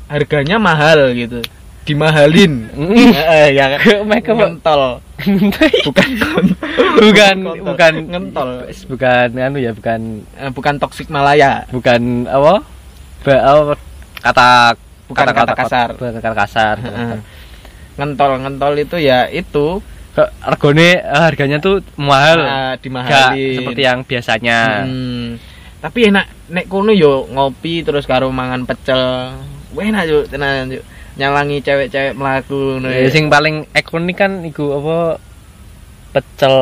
harganya 0.08 0.56
mahal 0.58 1.12
gitu 1.13 1.44
dimahalin. 1.89 2.69
Eh 3.34 3.58
ya 3.58 3.74
Mereka 4.05 4.31
ngentol. 4.38 5.01
Bukan 5.19 5.72
bukan. 5.84 6.10
Kontol. 6.22 7.55
bukan 7.65 7.93
Ngentol. 8.08 8.50
bukan. 8.88 9.27
Anu 9.36 9.58
ya 9.58 9.72
bukan. 9.74 10.22
Eh, 10.38 10.51
bukan 10.53 10.74
toksik 10.77 11.10
Malaya. 11.10 11.65
Bukan 11.74 12.29
apa? 12.29 12.62
Ba, 13.25 13.34
apa? 13.41 13.74
Kata 14.22 14.50
Bukan 15.10 15.25
kata 15.25 15.53
kasar. 15.58 15.88
bukan 15.98 16.22
kata 16.22 16.38
kasar. 16.38 16.75
Ngentol 17.98 18.31
ngentol 18.39 18.74
itu 18.77 18.96
ya 19.01 19.25
itu. 19.27 19.81
Regone 20.46 21.00
eh, 21.00 21.01
harganya 21.01 21.58
tuh 21.58 21.81
mahal. 21.98 22.39
Ah, 22.43 22.74
dimahalin. 22.77 23.58
seperti 23.60 23.81
yang 23.81 24.00
biasanya. 24.05 24.86
Hmm. 24.86 25.39
tapi 25.79 26.12
enak 26.12 26.27
nek 26.51 26.67
kono 26.67 26.91
yo 26.91 27.24
ngopi 27.31 27.88
terus 27.88 28.03
karo 28.03 28.27
mangan 28.36 28.67
pecel. 28.67 29.31
Enak 29.72 30.03
yo 30.12 30.27
tenan 30.27 30.67
yo 30.67 30.84
nyalangi 31.20 31.60
cewek-cewek 31.60 32.16
melaku 32.16 32.80
ngono 32.80 32.88
Ya, 32.88 33.04
ya. 33.04 33.10
sing 33.10 33.28
paling 33.28 33.68
ikonik 33.70 34.16
kan 34.16 34.40
iku 34.42 34.72
apa 34.74 34.98
pecel 36.10 36.56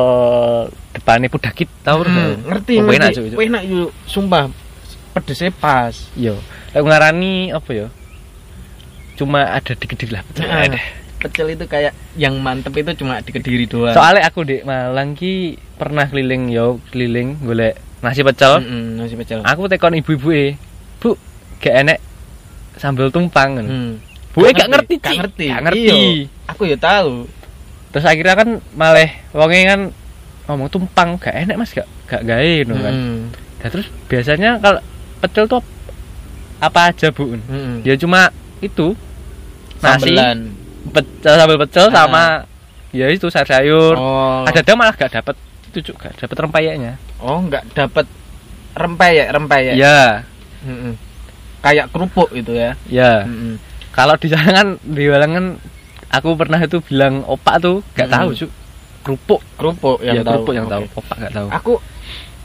depannya 0.92 1.28
pudakit 1.28 1.70
tau 1.80 2.02
Hmm, 2.02 2.44
ngerti 2.44 2.74
Oh, 2.78 2.90
enak. 2.90 3.14
Wah, 3.32 3.44
enak 3.44 3.62
yo 3.64 3.88
sumpah 4.04 4.50
pedesnya 5.14 5.48
pas 5.50 5.94
Yo, 6.12 6.36
lek 6.68 6.82
ngarani 6.82 7.50
apa 7.50 7.70
ya? 7.72 7.86
Cuma 9.14 9.48
ada 9.48 9.72
di 9.72 9.86
Kediri 9.86 10.12
lah. 10.12 10.22
pecel. 10.24 10.44
Ah, 10.44 10.62
Ada. 10.64 10.80
pecel 11.18 11.46
itu 11.50 11.64
kayak 11.64 11.90
yang 12.14 12.38
mantep 12.38 12.70
itu 12.72 12.94
cuma 12.94 13.18
di 13.18 13.34
kediri 13.34 13.66
doang 13.66 13.90
Soalnya 13.90 14.22
aku 14.24 14.42
di 14.42 14.62
Malang 14.62 15.14
ki 15.14 15.58
pernah 15.74 16.06
keliling 16.06 16.46
yo, 16.48 16.78
keliling 16.90 17.40
golek 17.40 17.74
nasi 17.98 18.22
pecel. 18.22 18.62
Mm-mm, 18.62 18.98
nasi 18.98 19.14
pecel 19.14 19.42
Aku 19.42 19.66
tekon 19.66 19.96
ibu-ibu 19.96 20.28
e. 20.30 20.46
Bu, 20.98 21.18
gak 21.58 21.74
enek 21.78 21.98
sambal 22.74 23.08
tumpang. 23.08 23.58
Hmm. 23.58 23.92
Bu 24.38 24.46
gak 24.48 24.68
ngerti, 24.70 24.94
gak 24.96 25.14
ngerti. 25.18 25.46
Gak 25.50 25.62
ngerti. 25.66 25.82
Iya, 25.82 25.96
aku 26.46 26.62
ya 26.64 26.78
tahu. 26.78 27.26
Terus 27.90 28.04
akhirnya 28.06 28.34
kan 28.36 28.48
malah 28.72 29.10
wonge 29.34 29.60
kan 29.64 29.80
ngomong 30.46 30.68
tumpang 30.70 31.18
gak 31.18 31.34
enak 31.34 31.58
Mas 31.58 31.74
gak 31.74 31.88
gak 32.06 32.22
gawe 32.22 32.52
ngono 32.62 32.80
kan. 32.80 32.94
Hmm. 32.94 33.20
Nah, 33.58 33.68
terus 33.68 33.86
biasanya 34.06 34.50
kalau 34.58 34.80
pecel 35.18 35.44
tuh 35.44 35.60
apa 36.58 36.94
aja 36.94 37.10
Bu? 37.10 37.34
Hmm. 37.34 37.82
Ya 37.82 37.98
cuma 37.98 38.30
itu 38.58 38.94
nasi, 39.78 40.14
Sambelan. 40.14 40.38
pecel 40.90 41.34
sambal 41.34 41.58
pecel 41.58 41.86
Ah. 41.86 41.92
sama 41.92 42.24
ya 42.90 43.06
itu 43.10 43.26
sayur-sayur. 43.26 43.94
Oh. 43.94 44.46
Ada-ada 44.46 44.72
malah 44.72 44.94
gak 44.94 45.12
dapat 45.12 45.34
itu 45.68 45.92
juga 45.92 46.08
dapat 46.14 46.36
rempeyeknya. 46.38 46.94
Oh, 47.18 47.42
enggak 47.42 47.66
dapat 47.74 48.06
rempeyek, 48.72 49.26
rempeyek. 49.28 49.74
Ya, 49.74 50.22
Mm-mm. 50.62 50.94
Kayak 51.58 51.90
kerupuk 51.90 52.30
itu 52.32 52.54
ya. 52.54 52.78
ya. 52.86 53.26
Mm-mm. 53.26 53.58
Kalau 53.98 54.14
di 54.14 54.28
sana 54.30 54.50
kan 54.62 54.68
di 54.78 55.10
kan 55.10 55.58
aku 56.14 56.28
pernah 56.38 56.62
itu 56.62 56.78
bilang 56.86 57.26
opak 57.26 57.58
tuh 57.58 57.82
gak 57.98 58.06
Mm-mm. 58.06 58.14
tahu 58.14 58.28
cuk 58.38 58.50
kerupuk 59.02 59.40
Kerupuk 59.58 59.98
yang 60.06 60.20
ya, 60.20 60.22
tahu. 60.22 60.32
kerupuk 60.46 60.54
yang 60.54 60.66
Oke. 60.70 60.72
tahu 60.74 60.84
opak 61.02 61.16
gak 61.18 61.32
tahu 61.34 61.48
Aku 61.50 61.72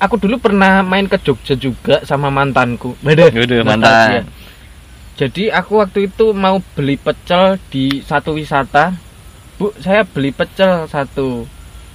aku 0.02 0.16
dulu 0.20 0.36
pernah 0.42 0.82
main 0.82 1.06
ke 1.08 1.16
Jogja 1.22 1.56
juga 1.56 2.02
sama 2.04 2.28
mantanku. 2.34 2.98
Beda. 3.06 3.30
Nostalgia. 3.30 3.64
mantan. 3.64 4.26
Jadi 5.14 5.54
aku 5.54 5.78
waktu 5.78 6.10
itu 6.10 6.34
mau 6.34 6.58
beli 6.74 6.98
pecel 6.98 7.62
di 7.70 8.02
satu 8.02 8.34
wisata. 8.34 8.98
Bu, 9.62 9.70
saya 9.78 10.02
beli 10.04 10.34
pecel 10.34 10.90
satu. 10.90 11.46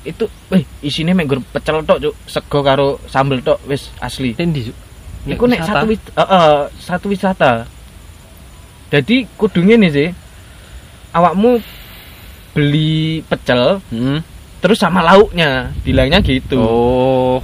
Itu, 0.06 0.30
eh 0.54 0.62
isinya 0.80 1.12
menggur 1.12 1.42
pecel 1.50 1.82
tok, 1.82 1.98
Cuk. 1.98 2.14
Sego 2.30 2.62
karo 2.62 3.02
sambel 3.10 3.42
tok 3.42 3.58
wis 3.66 3.90
asli. 3.98 4.38
Tendi 4.38 4.70
cuk 4.70 4.76
Iku 5.28 5.44
nek 5.50 5.60
satu 5.66 5.84
wis 5.90 6.00
eh, 6.14 6.22
eh, 6.22 6.60
satu 6.78 7.06
wisata. 7.10 7.66
Jadi 8.88 9.28
kudunya 9.36 9.76
nih 9.76 9.90
sih. 9.92 10.08
Awakmu 11.12 11.60
beli 12.52 13.22
pecel 13.24 13.80
hmm. 13.88 14.18
terus 14.60 14.80
sama 14.80 15.04
lauknya. 15.04 15.72
Bilangnya 15.84 16.20
gitu. 16.20 16.58
oh 16.58 17.38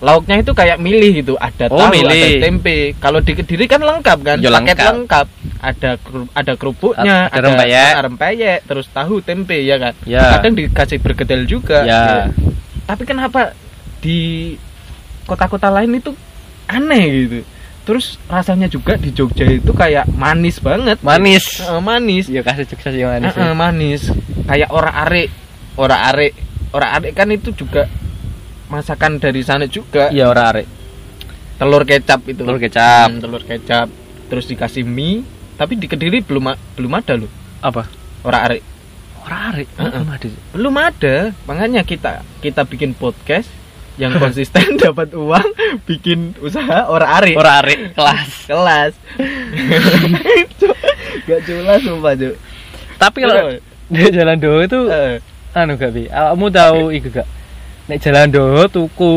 Lauknya 0.00 0.40
itu 0.40 0.56
kayak 0.56 0.80
milih 0.80 1.20
gitu, 1.20 1.36
ada 1.36 1.68
Oh, 1.68 1.76
tahu, 1.76 1.92
milih. 1.92 2.40
ada 2.40 2.48
tempe. 2.48 2.96
Kalau 2.96 3.20
di 3.20 3.36
Kediri 3.36 3.68
kan 3.68 3.84
lengkap 3.84 4.18
kan, 4.24 4.36
Ya, 4.40 4.48
paket 4.48 4.56
lengkap. 4.80 4.92
lengkap. 4.96 5.26
Ada 5.60 5.90
ada 6.32 6.52
kerupuknya, 6.56 7.28
Ada 7.28 7.40
rempeyek. 7.44 7.92
ada 7.92 8.02
rempeyek, 8.08 8.58
terus 8.64 8.88
tahu, 8.88 9.20
tempe 9.20 9.60
ya 9.60 9.76
kan. 9.76 9.92
ya 10.08 10.40
Kadang 10.40 10.56
dikasih 10.56 11.04
bergedel 11.04 11.44
juga. 11.44 11.84
Ya. 11.84 12.32
Tapi 12.88 13.04
kenapa 13.04 13.52
di 14.00 14.56
kota-kota 15.28 15.68
lain 15.68 16.00
itu 16.00 16.16
aneh 16.64 17.04
gitu. 17.04 17.38
Terus 17.90 18.06
rasanya 18.24 18.70
juga 18.70 18.94
di 18.94 19.10
Jogja 19.10 19.42
itu 19.44 19.74
kayak 19.74 20.06
manis 20.08 20.62
banget. 20.62 21.02
manis 21.02 21.58
Eh, 21.58 21.82
manis. 21.82 22.24
ya 22.24 22.38
kasih 22.40 22.62
sukses 22.64 22.94
yang 22.94 23.10
manis 23.10 23.34
Eh, 23.34 23.42
eh, 23.42 23.50
manis. 23.52 24.02
Kayak 24.46 24.70
ora 24.70 24.94
arek. 25.02 25.26
Ora 25.74 26.06
arek. 26.06 26.32
Ora 26.70 26.94
arek 26.94 27.12
kan 27.12 27.26
itu 27.28 27.50
juga 27.52 27.90
masakan 28.68 29.18
dari 29.18 29.42
sana 29.42 29.66
juga. 29.66 30.06
iya 30.08 30.24
ora 30.24 30.54
arek 30.54 30.66
Telur 31.58 31.82
kecap 31.82 32.22
itu. 32.24 32.40
telur 32.40 32.56
kecap 32.56 33.10
Hmm, 33.10 33.18
telur 33.18 33.42
kecap. 33.42 33.90
Terus 34.26 34.46
dikasih 34.46 34.86
mie. 34.86 35.26
Tapi 35.58 35.74
di 35.74 35.84
Kediri 35.84 36.22
belum 36.22 36.46
belum 36.72 36.92
ada 36.94 37.18
loh. 37.18 37.28
apa 37.60 37.84
Ora 38.22 38.46
arek. 38.46 38.62
ora 39.20 39.52
arek 39.52 39.68
Eh, 39.68 39.82
eh. 39.82 39.90
belum 39.90 40.08
ada. 40.08 40.28
Belum 40.54 40.74
ada. 40.76 41.14
Makanya 41.44 41.82
kita 41.82 42.12
kita 42.38 42.62
bikin 42.64 42.94
podcast 42.94 43.50
yang 43.96 44.12
konsisten 44.14 44.76
dapat 44.78 45.10
uang, 45.12 45.44
bikin 45.84 46.32
usaha 46.38 46.86
ora 46.86 47.16
arek. 47.16 47.34
ora 47.34 47.58
arek 47.58 47.78
kelas 47.92 48.30
kelas. 48.46 48.92
Gak 51.22 51.38
jelas 51.44 51.78
sumpah, 51.80 52.12
Cuk. 52.14 52.34
tapi 52.96 53.16
kalau 53.22 53.54
di 53.86 54.02
jalan 54.08 54.36
doho 54.36 54.58
itu 54.60 54.78
Eh, 54.86 55.16
anu 55.52 55.74
gak 55.74 55.90
bi 55.90 56.06
kamu 56.06 56.44
tahu 56.48 56.90
iku 56.90 57.06
gak 57.10 57.26
nek 57.86 57.98
jalan 57.98 58.28
doho 58.28 58.66
tuku 58.66 59.12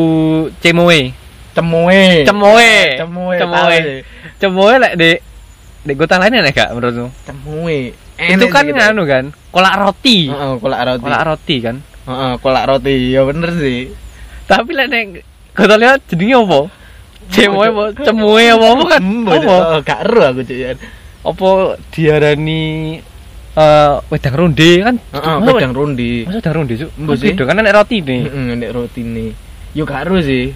cemoe 0.57 1.11
cemoe. 1.51 2.23
cemoe 2.23 2.71
Cemoe. 2.95 3.35
cemoe 3.37 3.77
cemoe 4.39 4.73
lek 4.79 4.93
di 4.95 5.09
di 5.83 5.91
kota 5.93 6.15
lain 6.15 6.39
enak 6.39 6.51
gak 6.51 6.69
menurutmu 6.71 7.07
Cemoe. 7.21 7.91
itu 8.17 8.45
kan 8.47 8.63
anu 8.65 9.03
kan 9.03 9.23
kolak 9.49 9.73
roti 9.75 10.27
Heeh, 10.27 10.51
kolak 10.57 10.79
roti. 10.81 11.03
kolak 11.03 11.21
roti 11.23 11.55
kan 11.59 11.75
Heeh, 12.03 12.31
kolak 12.37 12.63
roti. 12.67 12.93
Ya 13.11 13.21
bener 13.23 13.49
sih. 13.53 13.87
Tapi 14.45 14.71
lek 14.71 14.87
nek 14.87 15.05
kota 15.51 15.75
lihat 15.75 15.99
jenenge 16.05 16.35
apa 16.35 16.59
cemoe 17.29 17.67
apa 17.67 17.83
cemoe 17.97 18.43
apa 18.45 18.65
apa 18.67 18.83
kan 18.89 19.01
Hmm, 19.01 19.25
apa 19.25 19.53
oh, 19.53 19.79
gak 19.81 19.99
ero 20.03 20.21
aku 20.25 20.41
Cuk. 20.43 20.57
ya. 20.57 20.71
apa 21.23 21.47
diarani 21.89 22.63
eh 23.53 23.93
wedang 24.09 24.35
ronde 24.35 24.71
kan 24.81 24.95
Heeh, 24.97 25.35
Masa 25.37 25.51
wedang 25.53 25.73
rondi. 25.73 26.13
masa 26.25 26.37
wedang 26.37 26.55
ronde 26.57 26.73
cuk 26.75 26.91
Mbok 26.97 27.15
sih. 27.15 27.31
kan 27.33 27.55
nek 27.55 27.71
roti 27.71 27.97
nih 27.99 28.21
Heeh, 28.23 28.45
nek 28.57 28.71
roti 28.71 29.01
nih. 29.01 29.29
Yo 29.71 29.83
gak 29.83 30.03
ero 30.03 30.17
sih. 30.19 30.51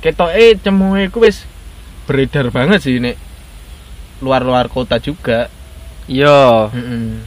Ketoke 0.00 0.56
cemoe 0.56 1.02
ku 1.08 1.20
wis 1.20 1.44
beredar 2.06 2.48
banget 2.48 2.80
sih 2.80 2.96
nek 2.96 3.14
luar-luar 4.18 4.66
kota 4.66 4.96
juga. 4.96 5.46
iya 6.06 6.66
Heeh. 6.66 7.20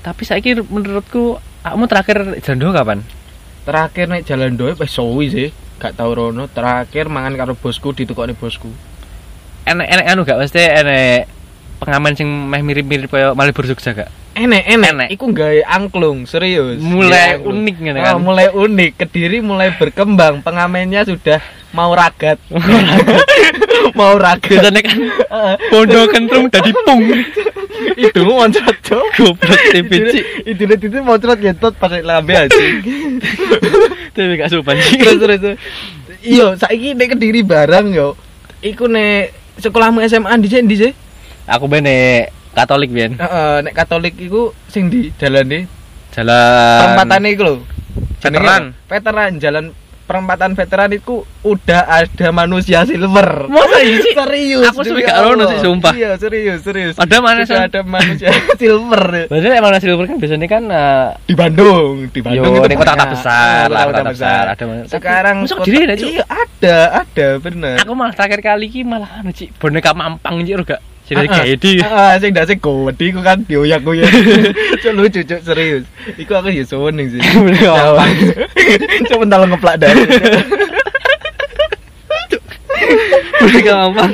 tapi 0.00 0.22
saiki 0.22 0.56
menurutku 0.62 1.36
kamu 1.60 1.84
terakhir 1.84 2.16
jalan 2.40 2.58
doho 2.58 2.72
kapan 2.72 2.98
Terakhir 3.66 4.06
nek 4.06 4.22
jalan 4.22 4.54
doe 4.54 4.78
wis 4.78 4.94
suwi 4.94 5.26
sih. 5.26 5.48
Gak 5.82 5.98
tau 5.98 6.14
rono. 6.14 6.46
Terakhir 6.46 7.10
mangan 7.10 7.34
karo 7.34 7.52
bosku 7.58 7.90
ditukokne 7.90 8.38
bosku. 8.38 8.70
enek 9.66 9.88
enek 9.90 10.06
anu 10.06 10.22
gak 10.22 10.38
mesti 10.38 10.62
enek 10.62 11.26
pengamen 11.82 12.14
sing 12.14 12.30
meh 12.30 12.62
mirip-mirip 12.62 13.10
kaya 13.10 13.34
Malibu 13.34 13.66
Jogja 13.66 13.92
gak 13.92 14.10
Enek, 14.36 14.68
enek. 14.68 14.90
Enek. 14.92 15.08
Iku 15.16 15.32
gawe 15.32 15.64
angklung, 15.64 16.28
serius. 16.28 16.76
mulai 16.76 17.40
angklung. 17.40 17.56
unik 17.64 17.76
ngene 17.80 17.98
Oh, 17.98 18.04
kan 18.04 18.16
mulai 18.20 18.46
unik. 18.52 18.90
Kediri 19.00 19.40
mulai 19.40 19.72
berkembang. 19.80 20.44
Pengamennya 20.44 21.08
sudah 21.08 21.40
mau 21.72 21.96
ragat. 21.96 22.36
mau 23.98 24.12
ragat. 24.20 24.60
biasanya 24.60 24.80
kan 24.84 24.98
bondo 25.72 26.04
kentrung 26.12 26.52
dadi 26.52 26.68
pung 26.84 27.00
itu 27.96 28.20
moncrot 28.22 28.76
cok. 28.84 29.06
goblok 29.16 29.60
TBC 29.72 30.14
Itu 30.44 30.62
itu 30.68 30.84
itu 30.92 30.98
moncrot 31.00 31.40
ngentot 31.40 31.74
pakai 31.80 32.04
lambe 32.04 32.36
aja. 32.36 32.52
tapi 34.16 34.36
gak 34.40 34.48
sopan 34.48 34.76
terus 34.80 35.40
terus. 35.40 35.56
Iya, 36.24 36.56
saiki 36.56 36.96
nek 36.96 37.16
Kediri 37.16 37.44
barang 37.44 37.92
yo. 37.92 38.16
Iku 38.64 38.88
nek 38.88 39.32
sekolahmu 39.60 40.04
SMA 40.08 40.32
di 40.40 40.48
di 40.48 40.76
sih? 40.76 40.92
aku 41.46 41.70
bene 41.70 42.28
Katolik 42.56 42.90
biyen 42.90 43.14
Heeh, 43.20 43.62
nek 43.62 43.74
Katolik 43.76 44.18
iku 44.18 44.50
sing 44.66 44.90
di 44.90 45.14
jalan 45.20 45.46
di 45.46 45.60
jalan 46.10 46.80
perempatan 46.96 47.28
iku 47.28 47.42
lho. 47.44 47.54
Veteran. 48.24 48.72
Veteran 48.88 49.30
jalan 49.36 49.64
perempatan 50.06 50.54
veteran 50.54 50.90
itu 50.90 51.14
udah 51.42 51.82
ada 51.84 52.28
manusia 52.30 52.82
silver. 52.82 53.46
Masa 53.46 53.78
iya 53.78 53.98
sih? 53.98 54.12
Serius. 54.12 54.62
Aku 54.66 54.80
demi 54.80 55.02
sampe 55.02 55.02
gak 55.04 55.18
rono 55.20 55.34
Allah. 55.36 55.46
sih, 55.48 55.58
sumpah. 55.60 55.92
Iya, 55.92 56.10
serius, 56.14 56.58
serius. 56.62 56.94
Ada 56.94 57.16
mana, 57.18 57.42
Sudah 57.42 57.58
San? 57.60 57.68
ada 57.68 57.80
manusia 57.82 58.28
silver 58.60 59.04
Maksudnya 59.26 59.56
emang 59.56 59.70
nasi 59.70 59.84
silver 59.84 60.06
kan 60.06 60.16
biasanya 60.16 60.46
kan 60.46 60.62
eh, 60.64 61.06
di 61.22 61.34
Bandung, 61.34 61.92
di 62.06 62.20
Bandung 62.20 62.48
Yo, 62.48 62.56
itu 62.56 62.68
di 62.68 62.76
kota-kota 62.76 62.96
banyak. 62.96 63.12
besar 63.12 63.64
lah, 63.66 63.82
kota 63.84 64.02
besar, 64.06 64.44
ada 64.48 64.62
mana. 64.64 64.82
Sekarang 64.86 65.36
Masuk 65.42 65.56
kota- 65.58 65.68
Cuk? 65.96 66.08
Iya, 66.08 66.24
ada, 66.24 66.76
ada, 67.02 67.26
bener. 67.36 67.76
aku 67.78 67.92
malah 67.92 68.14
terakhir 68.14 68.40
kali 68.40 68.66
ki 68.68 68.80
malah 68.82 69.10
anu 69.16 69.30
cik 69.30 69.54
boneka 69.56 69.90
mampang 69.90 70.40
cik 70.40 70.62
gak 70.64 70.80
ah. 71.14 71.38
kayak 71.38 71.62
di 71.62 71.72
Ah, 71.86 72.18
sing 72.18 72.34
ndak 72.34 72.50
sing 72.50 72.58
gede 72.58 73.04
iku 73.14 73.20
kan 73.22 73.38
dioyak-oyak. 73.46 74.10
Cuk 74.82 74.92
lucu 74.98 75.22
cuk 75.22 75.40
serius. 75.46 75.86
Iku 76.18 76.32
aku 76.34 76.50
ya 76.50 76.66
seneng 76.66 77.06
sih. 77.06 77.20
Cuk 79.08 79.18
mental 79.22 79.46
ngeplak 79.46 79.76
dari. 79.78 80.02
boneka 83.36 83.72
mampang 83.86 84.12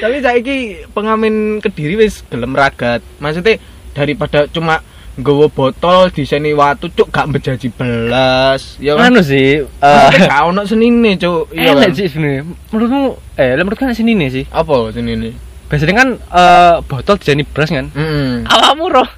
Tapi 0.00 0.16
saiki 0.22 0.56
pengamen 0.96 1.62
Kediri 1.62 1.94
wis 1.94 2.26
gelem 2.26 2.58
ragat. 2.58 3.04
Maksudnya 3.22 3.62
daripada 3.94 4.50
cuma 4.50 4.82
nggawa 5.18 5.50
botol 5.52 6.08
diseni 6.08 6.54
watu 6.56 6.88
cuk 6.90 7.10
gak 7.12 7.28
menjaji 7.30 7.68
belas. 7.70 8.78
Ya 8.82 8.96
kan. 8.96 9.14
anu 9.14 9.20
sih 9.22 9.62
eh 9.62 10.10
gak 10.26 10.42
ono 10.50 10.66
senine 10.66 11.14
cuk. 11.14 11.54
Iya 11.54 11.76
kan. 11.76 11.90
sih 11.94 12.06
sebenarnya 12.10 12.42
menurutmu 12.74 13.02
eh 13.38 13.54
menurutku 13.54 13.84
kan 13.86 13.94
nih 13.94 14.28
sih 14.30 14.44
Apa 14.50 14.90
senine? 14.90 15.49
Biasanya 15.70 15.94
kan 15.96 16.08
eh 16.18 16.76
botol 16.84 17.14
dijani 17.16 17.46
beras 17.46 17.70
kan 17.70 17.86
Heeh. 17.94 18.42
awakmu 18.44 18.90
roh 18.90 19.08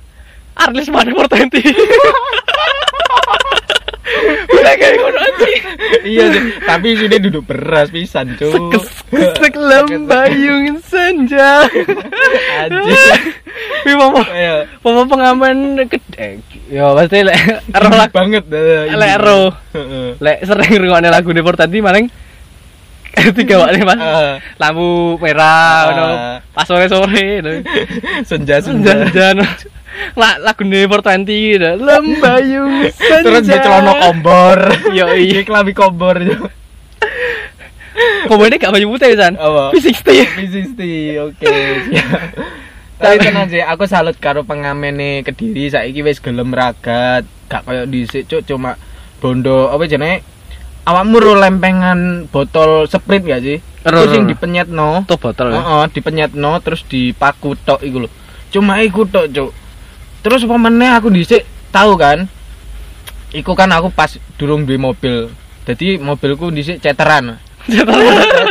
Arlis 0.52 0.92
mana 0.92 1.08
portenti 1.16 1.64
Udah 4.52 4.74
kayak 4.76 4.96
ngono 5.00 5.22
sih 5.40 5.56
Iya 6.02 6.24
sih, 6.28 6.42
tapi 6.68 6.98
sini 6.98 7.16
duduk 7.22 7.46
beras 7.48 7.88
pisan 7.88 8.34
cuk. 8.36 8.74
Kesek 9.08 9.54
lembayung 9.54 10.76
senja 10.84 11.64
Anjir. 12.60 13.16
Wih 13.88 13.94
mama 13.96 14.22
Ayo. 14.28 14.68
Mama 14.84 15.02
pengamen 15.08 15.56
gede 15.88 16.44
Ya 16.68 16.92
pasti 16.92 17.24
lek 17.24 17.64
Roh 17.72 17.92
lagu 17.96 18.12
banget 18.12 18.44
dah. 18.46 18.92
Lek 18.92 19.14
ro 19.18 19.40
Heeh. 19.72 20.06
Lek 20.20 20.38
sering 20.44 20.70
ngrungokne 20.76 21.08
lagu 21.08 21.32
Portanti 21.32 21.80
maling 21.80 22.06
tiga 23.38 23.54
waktu 23.58 23.82
pas 23.82 23.98
Eh. 24.02 24.34
lampu 24.56 24.88
merah 25.18 25.52
Ah. 25.52 25.80
ngono. 25.86 26.06
Pas 26.52 26.64
sore 26.64 26.86
sore 26.86 27.44
senja 28.28 28.56
senja 28.58 28.92
senja 29.04 29.26
senja 29.34 29.46
lah 30.16 30.40
lagu 30.40 30.64
nih 30.64 30.88
420 30.88 31.28
gitu 31.28 31.70
lembayung 31.78 32.88
senja. 32.90 33.20
Terus 33.20 33.44
dia 33.44 33.60
celana 33.60 33.92
kombor. 34.00 34.58
Yo, 34.90 35.04
iya. 35.12 35.44
Kelambi 35.44 35.72
kombor 35.72 36.16
yo. 36.18 36.48
Kombonya 38.24 38.56
gak 38.56 38.72
banyak 38.72 38.88
putih 38.88 39.12
san? 39.14 39.36
Apa? 39.36 39.76
P60 39.76 40.08
P60 40.32 40.80
oke. 41.22 41.52
Tapi 42.96 43.16
tenan 43.18 43.46
sih 43.46 43.60
aku 43.60 43.84
salut 43.84 44.16
karo 44.16 44.42
pengamen 44.42 44.96
nih 44.96 45.14
kediri. 45.22 45.68
Saiki 45.68 46.00
wis 46.00 46.18
gelem 46.18 46.50
ragat. 46.50 47.28
Gak 47.46 47.62
koyo 47.62 47.84
dhisik 47.84 48.24
cuk. 48.26 48.42
Cuma 48.42 48.80
bondo 49.18 49.68
apa 49.68 49.84
jenenge 49.84 50.24
awakmu 50.82 51.16
ro 51.22 51.32
lempengan 51.38 52.26
botol 52.26 52.90
sprite 52.90 53.22
gak 53.22 53.42
sih 53.42 53.58
ro, 53.86 54.02
sing 54.10 54.26
dipenyetno 54.26 55.06
tuh 55.06 55.18
botol 55.18 55.54
ya 55.54 55.62
Heeh, 55.62 55.84
dipenyetno 55.94 56.58
terus 56.62 56.82
dipaku 56.86 57.54
tok 57.62 57.82
iku 57.82 58.06
lho. 58.06 58.10
Cuma 58.52 58.84
iku 58.84 59.08
tok, 59.08 59.32
Cuk. 59.32 59.50
Terus 60.20 60.44
apa 60.44 60.56
meneh 60.60 60.92
aku 60.92 61.08
dhisik 61.08 61.42
tahu 61.72 61.96
kan. 61.96 62.28
Iku 63.32 63.56
kan 63.56 63.72
aku 63.72 63.88
pas 63.88 64.12
durung 64.36 64.68
duwe 64.68 64.76
mobil. 64.76 65.32
Jadi 65.64 65.96
mobilku 65.96 66.52
dhisik 66.52 66.78
ceteran. 66.84 67.40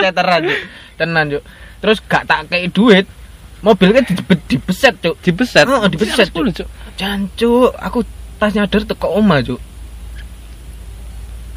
ceteran, 0.01 0.41
Cuk. 0.49 0.59
Tenan, 0.97 1.29
Cuk. 1.29 1.43
Terus 1.85 1.97
gak 2.09 2.25
tak 2.25 2.49
kei 2.49 2.65
duit. 2.65 3.05
Mobilnya 3.61 4.01
dibet 4.01 4.41
dibeset, 4.49 4.97
Cuk. 4.97 5.21
dibeset 5.21 5.69
Heeh, 5.69 5.87
dibeset, 5.93 6.27
Cuk. 6.33 6.49
Cuk. 6.49 6.67
Jancuk, 6.97 7.77
aku 7.77 8.01
tas 8.41 8.57
nyadar 8.57 8.81
teko 8.89 9.21
omah, 9.21 9.45
Cuk. 9.45 9.61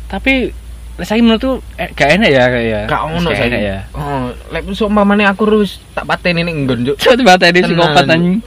tapi 0.05 0.53
saya 1.03 1.19
menurut 1.19 1.43
tuh 1.43 1.55
eh, 1.75 1.91
gak 1.91 2.07
enak 2.15 2.31
ya 2.31 2.45
kayak 2.47 2.67
ya? 2.71 2.81
Gak 2.87 3.03
ono 3.03 3.31
saiki. 3.35 3.59
ya? 3.59 3.79
Oh, 3.99 4.31
lek 4.55 4.63
seumpamane 4.79 5.27
aku 5.27 5.43
terus 5.51 5.83
tak 5.91 6.07
pateni 6.07 6.47
ning 6.47 6.63
nggon, 6.71 6.95
tiba 6.95 7.35
tadi 7.43 7.67
Tenan, 7.67 7.75
psikopat 7.75 8.05
anjing. 8.07 8.39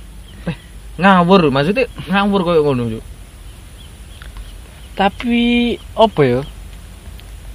Ngawur, 0.98 1.52
maksudnya 1.52 1.86
ngawur 2.08 2.42
koyo 2.48 2.62
ngono, 2.64 2.84
Cuk. 2.96 3.04
tapi 4.96 5.76
apa 5.94 6.22
ya? 6.24 6.42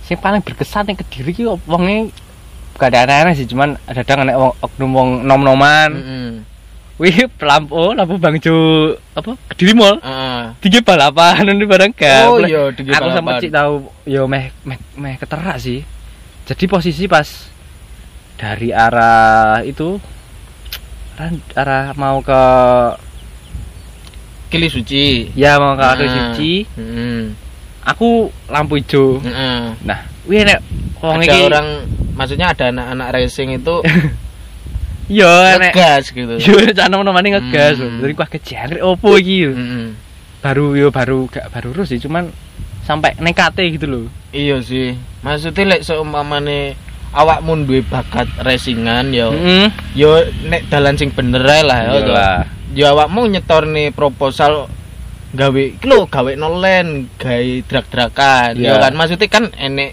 Yang 0.07 0.21
paling 0.21 0.43
berkesan 0.45 0.93
yang 0.93 0.99
kediri 1.01 1.33
ki 1.33 1.43
wongnya 1.65 2.13
gak 2.77 2.93
ada 2.93 3.09
aneh-aneh 3.09 3.33
sih 3.33 3.49
cuman 3.49 3.81
ada 3.89 4.05
ada 4.05 4.29
anak 4.29 4.37
wong 4.37 4.53
oknum 4.61 4.91
wong 4.93 5.09
nom-noman. 5.25 5.91
Heeh. 5.97 6.31
Wih 6.97 7.17
lampu 7.39 7.93
lampu 7.93 8.15
bangjo 8.17 8.57
apa 9.13 9.33
kediri 9.49 9.73
mall 9.73 9.97
Heeh. 9.99 10.43
tiga 10.61 10.81
balapan 10.81 11.45
nanti 11.45 11.65
bareng 11.65 11.93
gak 11.93 12.25
Oh 12.27 12.39
iya, 12.39 12.69
tiga 12.71 12.95
aku 12.95 13.09
balapan. 13.09 13.17
sempat 13.17 13.35
cik 13.41 13.51
tahu 13.51 13.75
yo 14.05 14.23
meh 14.25 14.53
meh 14.63 14.79
meh 14.95 15.15
keterak 15.17 15.57
sih 15.57 15.81
jadi 16.45 16.65
posisi 16.67 17.05
pas 17.07 17.27
dari 18.35 18.71
arah 18.71 19.63
itu 19.63 19.97
arah, 21.15 21.31
arah 21.55 21.85
mau 21.95 22.19
ke 22.21 22.43
Kili 24.47 24.69
suci. 24.69 25.33
ya 25.33 25.57
mau 25.57 25.73
ke 25.73 25.81
Heeh. 25.83 26.09
suci 26.09 26.53
Heeh. 26.77 27.21
aku 27.83 28.29
lampu 28.47 28.77
hijau 28.77 29.17
Heeh. 29.19 29.81
nah 29.81 29.99
wih 30.23 30.45
nek 30.45 30.61
wong 31.01 31.19
Ada 31.19 31.25
iki 31.25 31.39
orang 31.43 31.67
maksudnya 32.13 32.47
ada 32.53 32.69
anak-anak 32.69 33.09
racing 33.13 33.57
itu 33.57 33.77
yo 35.09 35.27
nek 35.27 35.73
ngegas 35.73 36.05
gitu. 36.11 36.35
yo 36.39 36.55
jangan 36.71 37.01
nomane 37.01 37.33
ngegas 37.33 37.79
Hmm. 37.79 37.99
dari 37.99 38.13
kuah 38.13 38.29
kejangkrik 38.29 38.81
opo 38.81 39.17
iki 39.17 39.47
lho. 39.47 39.53
Heeh. 39.53 39.87
baru 40.39 40.75
yo 40.75 40.91
baru 40.91 41.27
gak 41.27 41.51
baru 41.51 41.71
terus 41.73 41.89
sih 41.89 41.99
cuman 41.99 42.31
sampai 42.83 43.15
nekate 43.17 43.63
gitu 43.71 43.87
loh 43.87 44.07
Iya 44.31 44.59
sih. 44.59 44.97
Maksudnya 45.21 45.77
lek 45.77 45.83
seumpamane 45.85 46.75
awakmu 47.13 47.63
duwe 47.63 47.81
bakat 47.81 48.25
racingan 48.39 49.13
ya 49.13 49.29
heeh 49.29 49.69
yo 49.93 50.19
nek 50.45 50.67
dalan 50.67 50.97
sing 50.97 51.11
bener 51.11 51.43
ae 51.43 51.63
lah. 51.63 51.79
Iya 51.87 52.01
toh. 52.01 52.11
lah. 52.11 52.39
Ya 52.73 52.87
awakmu 52.91 53.29
nyetorne 53.29 53.93
proposal 53.93 54.67
gawe 55.33 55.65
lho 55.79 55.99
gawe 56.07 56.33
nolen, 56.35 57.13
gawe 57.15 57.49
drak-drakan. 57.63 58.57
Iya. 58.57 58.73
Ya 58.73 58.81
kan 58.81 58.93
maksudnya 58.93 59.29
kan 59.29 59.45
enek 59.55 59.93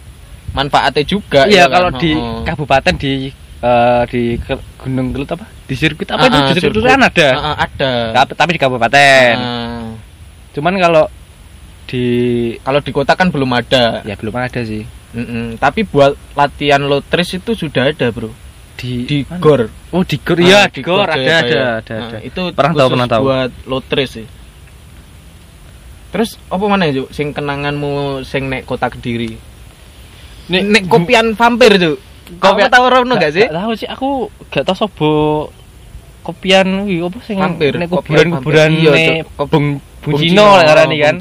manfaatnya 0.49 1.03
juga 1.03 1.45
iya 1.45 1.63
ya 1.63 1.63
kan? 1.67 1.73
kalau 1.75 1.89
di 1.95 2.11
Heeh. 2.11 2.41
kabupaten 2.41 2.95
di 2.95 3.11
eh, 3.59 4.03
di 4.07 4.21
Gunung 4.75 5.11
Gelut 5.11 5.29
apa 5.29 5.45
di 5.63 5.73
sirkuit 5.73 6.07
apa 6.07 6.23
itu 6.23 6.31
Ah, 6.31 6.41
di 6.45 6.53
sirkuit 6.55 6.73
sirkuit. 6.75 6.89
kan 6.89 7.01
ada 7.03 7.27
Heeh, 7.29 7.55
ada. 7.59 7.91
Tapi- 8.15 8.35
tapi 8.35 8.49
di 8.51 8.59
kabupaten 8.59 9.35
Ah. 9.35 9.89
cuman 10.51 10.73
kalau 10.75 11.05
di 11.85 12.05
Kalau 12.57 12.79
di 12.79 12.91
kota 12.91 13.13
kan 13.13 13.27
belum 13.27 13.49
ada. 13.51 14.01
ya 14.01 14.13
belum 14.13 14.33
ada 14.33 14.61
sih 14.61 14.85
Mm-mm. 15.09 15.57
Tapi 15.57 15.83
buat 15.83 16.13
latihan 16.31 16.77
lotris 16.79 17.33
itu 17.33 17.57
sudah 17.57 17.89
ada, 17.89 18.07
Bro. 18.09 18.29
di 18.77 19.03
Di 19.03 19.17
mana? 19.25 19.41
gor. 19.41 19.61
oh 19.89 20.03
di 20.03 20.17
gor 20.17 20.37
iya 20.37 20.59
Ah, 20.59 20.65
di 20.67 20.79
gor 20.79 21.01
ada 21.01 21.11
ada 21.11 21.19
Jayabaya. 21.19 21.65
ada 21.75 21.95
Nah, 21.95 22.07
ada 22.07 22.17
Itu 22.21 22.41
Pernah 22.51 22.73
tahu, 22.75 22.87
pernah 22.87 23.07
tahu. 23.09 23.23
buat 23.25 23.51
lotris 23.65 24.09
sih. 24.13 24.27
Terus 26.09 26.41
apa 26.43 26.61
mana 26.63 26.89
Juk? 26.89 27.09
Sing 27.09 27.29
kenanganmu 27.29 28.21
sing 28.23 28.47
nek 28.47 28.65
kota 28.65 28.85
Kediri? 28.87 29.33
Nek- 30.47 30.65
Nek 30.67 30.83
kopian 30.85 31.33
vampir, 31.33 31.73
Juk. 31.75 31.97
Kamu 32.37 32.69
tahu 32.69 32.85
rono 32.85 33.13
gak 33.15 33.33
sih? 33.33 33.45
Tahu 33.45 33.71
sih 33.73 33.89
aku 33.89 34.09
gak 34.47 34.61
tahu 34.63 34.77
sobo 34.77 35.11
kopian 36.21 36.85
wi 36.85 37.01
apa 37.01 37.17
sing 37.23 37.41
Vampir. 37.41 37.73
nek 37.73 37.89
kuburan-kuburan. 37.89 38.69
Iya, 38.71 38.91
nek 38.91 39.01
Cuk. 39.01 39.29
Kop- 39.33 39.49
bung 39.49 39.67
bung 39.99 40.13
Bung 40.13 40.21
Cino 40.21 40.45
lah 40.45 40.61
ngarani 40.63 40.97
kan 40.99 41.15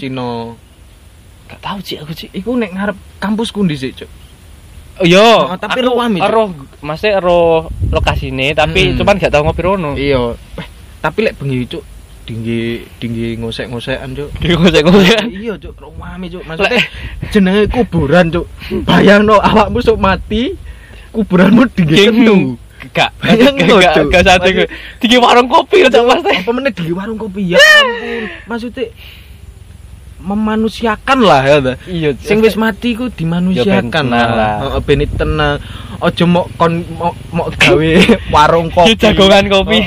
gak 1.48 1.60
tahu 1.60 1.78
sih 1.80 1.96
aku 1.96 2.12
sih 2.12 2.28
Iku 2.30 2.52
nek 2.54 2.70
ngarep 2.70 2.96
kampusku 3.16 3.64
ndhisik, 3.64 3.96
Cuk. 3.96 4.10
oh 4.98 5.06
iya 5.06 5.48
Oh, 5.48 5.56
tapi 5.56 5.80
ruam, 5.80 6.12
Cuk. 6.12 6.28
roh 6.28 6.48
maksudnya 6.80 7.18
roh 7.18 7.66
lokasine 7.88 8.52
tapi 8.52 8.92
Hmm. 8.92 8.96
cuman 8.98 9.16
gak 9.16 9.32
tahu 9.32 9.42
ngopi 9.42 9.62
rono 9.62 9.90
Iya. 9.94 10.36
Eh, 10.60 10.66
tapi 10.98 11.18
lek 11.22 11.34
bengi, 11.34 11.64
Cuk, 11.64 11.80
tinggi 12.24 12.84
tinggi 12.98 13.38
ngosek-ngosekan, 13.38 14.12
Cuk. 14.12 14.28
di 14.36 14.52
ngosek-ngosek 14.52 15.20
Iya, 15.32 15.54
Cuk, 15.56 15.74
rumami, 15.78 16.28
Cuk. 16.28 16.44
Maksudnya 16.44 16.84
jenenge 17.30 17.64
kuburan, 17.70 18.28
Cuk. 18.28 18.44
Bayangno 18.84 19.40
awakmu 19.40 19.80
sok 19.80 19.96
mati, 19.96 20.52
kuburanmu 21.10 21.64
kentu. 21.70 22.56
gak 22.90 23.10
Bayangno, 23.18 23.82
gak 23.82 23.94
Cuk. 23.96 24.06
gak 24.08 24.22
sate 24.22 24.48
Maksud- 24.54 24.70
di 25.02 25.16
warung 25.18 25.50
kopi 25.50 25.82
Cuk, 25.84 25.98
pasti 26.06 26.30
Apa 26.36 26.50
meneh 26.52 26.70
di 26.70 26.94
warung 26.94 27.18
kopi 27.18 27.52
ya. 27.52 27.58
Maksudnya 28.46 28.86
memanusiakan 30.18 31.18
lah 31.22 31.42
ya 31.42 31.58
iya 31.86 32.10
Sing 32.18 32.42
wis 32.42 32.58
mati 32.58 32.94
ku 32.94 33.06
dimanusiakan 33.06 34.06
Ya, 34.10 34.26
lah. 34.26 34.56
Ben 34.82 35.02
tenang. 35.08 35.62
Ojo 35.98 36.24
mau 36.26 36.46
kon 36.54 36.82
mau 37.30 37.46
gawe 37.48 37.90
warung 38.34 38.66
kopi. 38.68 38.94
Jagongan 38.94 39.46
kopi. 39.46 39.78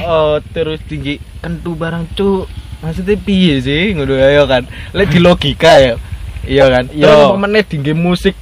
Terus 0.52 0.80
tinggi 0.88 1.16
kentu 1.40 1.76
barang 1.76 2.12
cuk. 2.14 2.48
Maksudnya 2.82 3.16
piye 3.18 3.60
sih 3.60 3.92
ngono 3.94 4.16
ya 4.16 4.44
kan. 4.44 4.64
Lek 4.92 5.12
di 5.12 5.20
logika 5.20 5.80
ya. 5.80 5.96
Iya 6.44 6.66
kan. 6.70 6.84
Terus 6.90 7.36
meneh 7.38 7.64
tinggi 7.64 7.92
musik 7.92 8.36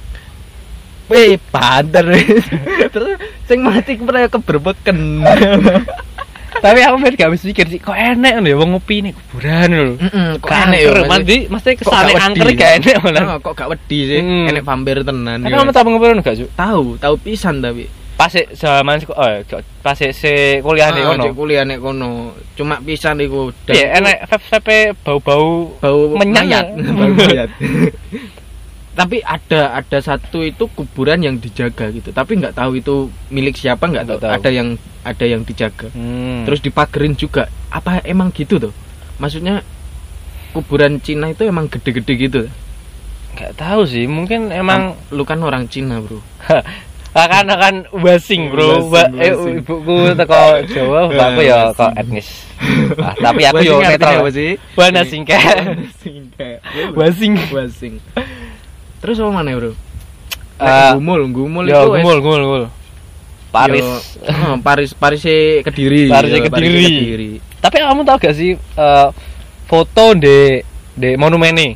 Weh, 1.10 1.34
banter. 1.50 2.06
Terus 2.94 3.18
sing 3.44 3.60
mati 3.60 3.98
pernah 3.98 4.24
keberbeken. 4.26 4.98
tapi 6.60 6.82
aku 6.82 7.00
ben 7.00 7.14
gak 7.14 7.30
bisa 7.30 7.46
mikir 7.46 7.66
sih 7.66 7.78
kok 7.78 7.94
enek 7.94 8.36
lho 8.36 8.48
ya 8.48 8.56
wong 8.58 8.74
ngopi 8.74 9.00
nih 9.00 9.12
kuburan 9.14 9.70
lho 9.70 9.94
Heeh, 9.96 10.28
kok 10.36 10.48
Kan 10.50 10.68
enek 10.68 10.80
ya. 10.82 11.02
mandi 11.04 11.36
mesti 11.46 11.70
Kok 11.72 11.88
kesane 11.88 12.12
angker 12.12 12.46
gak 12.52 12.70
enek 12.76 12.96
malah 13.00 13.22
Nah, 13.22 13.38
kok 13.38 13.54
gak 13.54 13.68
wedi 13.70 13.98
sih? 14.04 14.20
Hmm. 14.20 14.44
Enek 14.44 14.62
vampir 14.62 15.00
tenan. 15.00 15.40
tapi 15.40 15.56
kamu 15.56 15.72
tahu 15.72 15.86
ngobrol 15.88 16.20
gak 16.20 16.36
Cuk? 16.36 16.50
tahu, 16.52 16.84
tahu 16.96 17.14
pisan 17.18 17.58
tapi. 17.58 17.88
pas 18.12 18.28
zaman 18.52 19.00
seko- 19.00 19.16
oh 19.16 19.30
pas 19.80 19.96
se- 19.96 20.60
kuliah 20.60 20.92
di 20.92 21.00
Ah, 21.00 21.16
kono 21.16 21.32
kuliah 21.32 21.64
nek 21.64 21.80
kono. 21.80 22.36
Cuma 22.52 22.76
pisan 22.78 23.16
iku. 23.16 23.48
Iya, 23.64 23.96
enek 23.96 24.28
vape 24.28 24.92
bau-bau 25.00 25.72
bau 25.74 25.98
Menyang 26.12 26.44
mayat. 26.44 26.66
ya? 26.68 26.92
bau 26.98 27.08
mayat. 27.08 27.48
Tapi 29.00 29.24
ada 29.24 29.80
ada 29.80 29.98
satu 30.04 30.44
itu 30.44 30.68
kuburan 30.76 31.24
yang 31.24 31.40
dijaga 31.40 31.88
gitu. 31.88 32.12
Tapi 32.12 32.36
nggak 32.36 32.52
tahu 32.52 32.76
itu 32.76 33.08
milik 33.32 33.56
siapa 33.56 33.88
nggak 33.88 34.04
tahu. 34.04 34.18
Tahu. 34.20 34.32
Ada 34.36 34.50
yang 34.52 34.76
ada 35.00 35.24
yang 35.24 35.40
dijaga. 35.40 35.88
Hmm. 35.96 36.44
Terus 36.44 36.60
dipagerin 36.60 37.16
juga. 37.16 37.48
Apa 37.72 38.04
emang 38.04 38.28
gitu 38.36 38.60
tuh? 38.60 38.76
Maksudnya 39.16 39.64
kuburan 40.52 41.00
Cina 41.00 41.32
itu 41.32 41.48
emang 41.48 41.72
gede-gede 41.72 42.14
gitu. 42.20 42.42
nggak 43.30 43.56
tahu 43.56 43.86
sih, 43.86 44.10
mungkin 44.10 44.50
emang 44.50 44.98
lu 45.14 45.22
kan 45.22 45.38
orang 45.38 45.70
Cina, 45.70 46.02
Bro. 46.02 46.18
akan 47.14 47.46
akan 47.54 47.74
wasing 48.02 48.50
bro, 48.50 48.90
Ba- 48.90 49.06
eh, 49.22 49.30
ibuku 49.62 50.18
teko 50.18 50.66
Jawa, 50.66 51.06
bapakku 51.14 51.46
ya 51.46 51.70
kok 51.70 51.94
etnis. 51.94 52.26
Ah, 52.98 53.14
tapi 53.14 53.46
aku 53.46 53.62
yo 53.62 53.78
netral. 53.78 54.26
apa 54.26 54.30
sih? 54.34 54.58
Wana 54.74 55.06
Terus 59.00 59.16
apa 59.16 59.30
mana, 59.32 59.50
Bro? 59.52 59.72
Eh, 59.72 59.74
Nek 60.60 61.00
gumul, 61.00 61.20
gumul 61.32 61.64
Yo 61.64 61.72
itu 61.72 61.88
gumul 61.96 62.16
gumul 62.20 62.42
gumul. 62.42 62.64
Paris. 63.50 63.82
Yo, 63.82 63.96
oh, 64.46 64.56
Paris 64.60 64.92
Paris 64.92 65.24
Kediri. 65.64 66.06
Paris 66.06 66.30
Yo, 66.30 66.44
Kediri. 66.44 66.84
Kediri. 66.84 67.30
Tapi 67.58 67.76
kamu 67.80 68.04
tahu 68.04 68.16
gak 68.20 68.36
sih 68.36 68.54
eh, 68.54 69.08
foto 69.64 70.12
di 70.14 70.60
di 70.92 71.10
monumen 71.16 71.56
ini? 71.56 71.68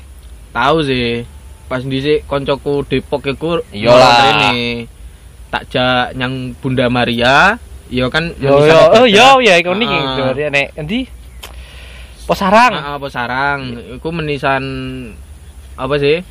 Tahu 0.53 0.77
sih. 0.81 1.25
Pas 1.65 1.81
dhisik 1.81 2.29
koncoku 2.29 2.85
Depok 2.85 3.25
iku 3.25 3.51
Iyalah. 3.73 4.53
ini. 4.53 4.85
takjak 5.49 6.19
yang 6.19 6.51
Bunda 6.59 6.91
Maria 6.91 7.55
yo 7.87 8.11
kan 8.11 8.35
Yo 8.37 8.67
yo 8.67 8.81
oh 8.91 9.07
yo 9.07 9.39
ya 9.39 9.55
iku 9.55 9.71
niki 9.71 9.95
Ah. 9.95 10.35
berarti 10.35 10.51
nek 10.51 10.69
endi 10.75 11.07
Posarang. 12.25 12.73
Ah, 12.75 12.97
apa 12.99 13.07
sarang 13.07 13.61
iku 13.95 14.09
menisan 14.11 14.65
apa 15.75 15.95
sih 15.95 16.27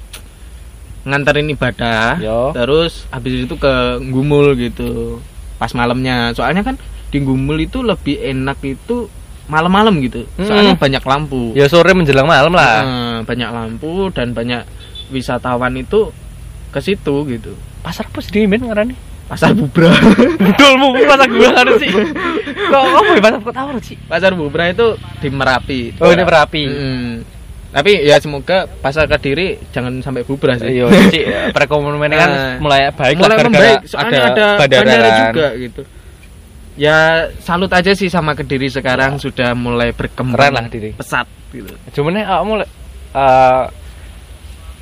nganterin 1.04 1.48
ibadah 1.48 2.16
Yo. 2.18 2.52
terus 2.52 3.06
habis 3.10 3.44
itu 3.44 3.54
ke 3.54 3.74
Gumul 4.06 4.56
gitu 4.56 5.20
pas 5.56 5.72
malamnya 5.72 6.32
soalnya 6.32 6.64
kan 6.64 6.76
di 7.08 7.20
Gumul 7.20 7.60
itu 7.60 7.80
lebih 7.80 8.18
enak 8.18 8.58
itu 8.62 9.08
malam-malam 9.44 10.00
gitu 10.00 10.24
soalnya 10.38 10.74
Mm. 10.74 10.80
banyak 10.80 11.04
lampu 11.04 11.52
Ya 11.52 11.68
sore 11.68 11.92
menjelang 11.92 12.24
malam 12.24 12.52
lah. 12.52 12.80
Ah, 12.80 13.18
banyak 13.22 13.50
lampu 13.50 14.08
dan 14.10 14.32
banyak 14.32 14.64
wisatawan 15.10 15.76
itu 15.76 16.10
ke 16.70 16.80
situ 16.80 17.28
gitu 17.28 17.52
Pasar 17.84 18.08
apa 18.08 18.18
sih 18.18 18.48
men 18.48 18.64
ngarani? 18.64 18.96
pasar 19.24 19.52
bubra 19.52 19.88
Betul 20.42 20.72
mu 20.76 20.94
pasar 21.02 21.28
gua 21.28 21.50
kan 21.54 21.68
sih. 21.76 21.90
Kok 21.90 22.84
ya 23.10 23.20
pasar 23.20 23.40
kota 23.40 23.62
sih? 23.80 23.96
pasar 24.04 24.32
bubra 24.34 24.68
itu 24.68 24.96
di 25.20 25.28
Merapi 25.28 25.96
Oh 25.98 26.08
ini 26.08 26.24
Merapi. 26.24 26.64
Mm. 26.64 27.12
Tapi 27.74 27.92
ya 28.00 28.16
semoga 28.18 28.70
pasar 28.70 29.06
kediri 29.06 29.58
jangan 29.70 29.98
sampai 30.00 30.22
bubra 30.22 30.54
sih 30.56 30.70
Iya, 30.72 30.86
sih 31.10 31.26
perekonomian 31.56 32.14
kan 32.14 32.30
Ah. 32.30 32.56
mulai 32.58 32.88
baik 32.90 33.18
mulai 33.18 33.34
lah 33.34 33.44
membaik 33.44 33.80
soalnya 33.84 34.22
ada, 34.30 34.48
bandara 34.56 34.82
bandara 34.86 35.10
kan. 35.10 35.26
juga 35.28 35.48
gitu 35.58 35.82
ya 36.74 36.98
salut 37.38 37.70
aja 37.70 37.92
sih 37.92 38.08
sama 38.08 38.34
kediri 38.34 38.66
sekarang 38.68 39.18
sudah 39.18 39.54
mulai 39.54 39.90
berkembang 39.90 40.38
Keren 40.40 40.54
lah 40.54 40.64
Kediri. 40.66 40.92
pesat 40.94 41.26
gitu 41.50 41.74
Cuman 41.92 42.14
nek 42.16 42.26
awakmu 42.28 42.54
lek 42.58 42.70
eh 43.12 43.64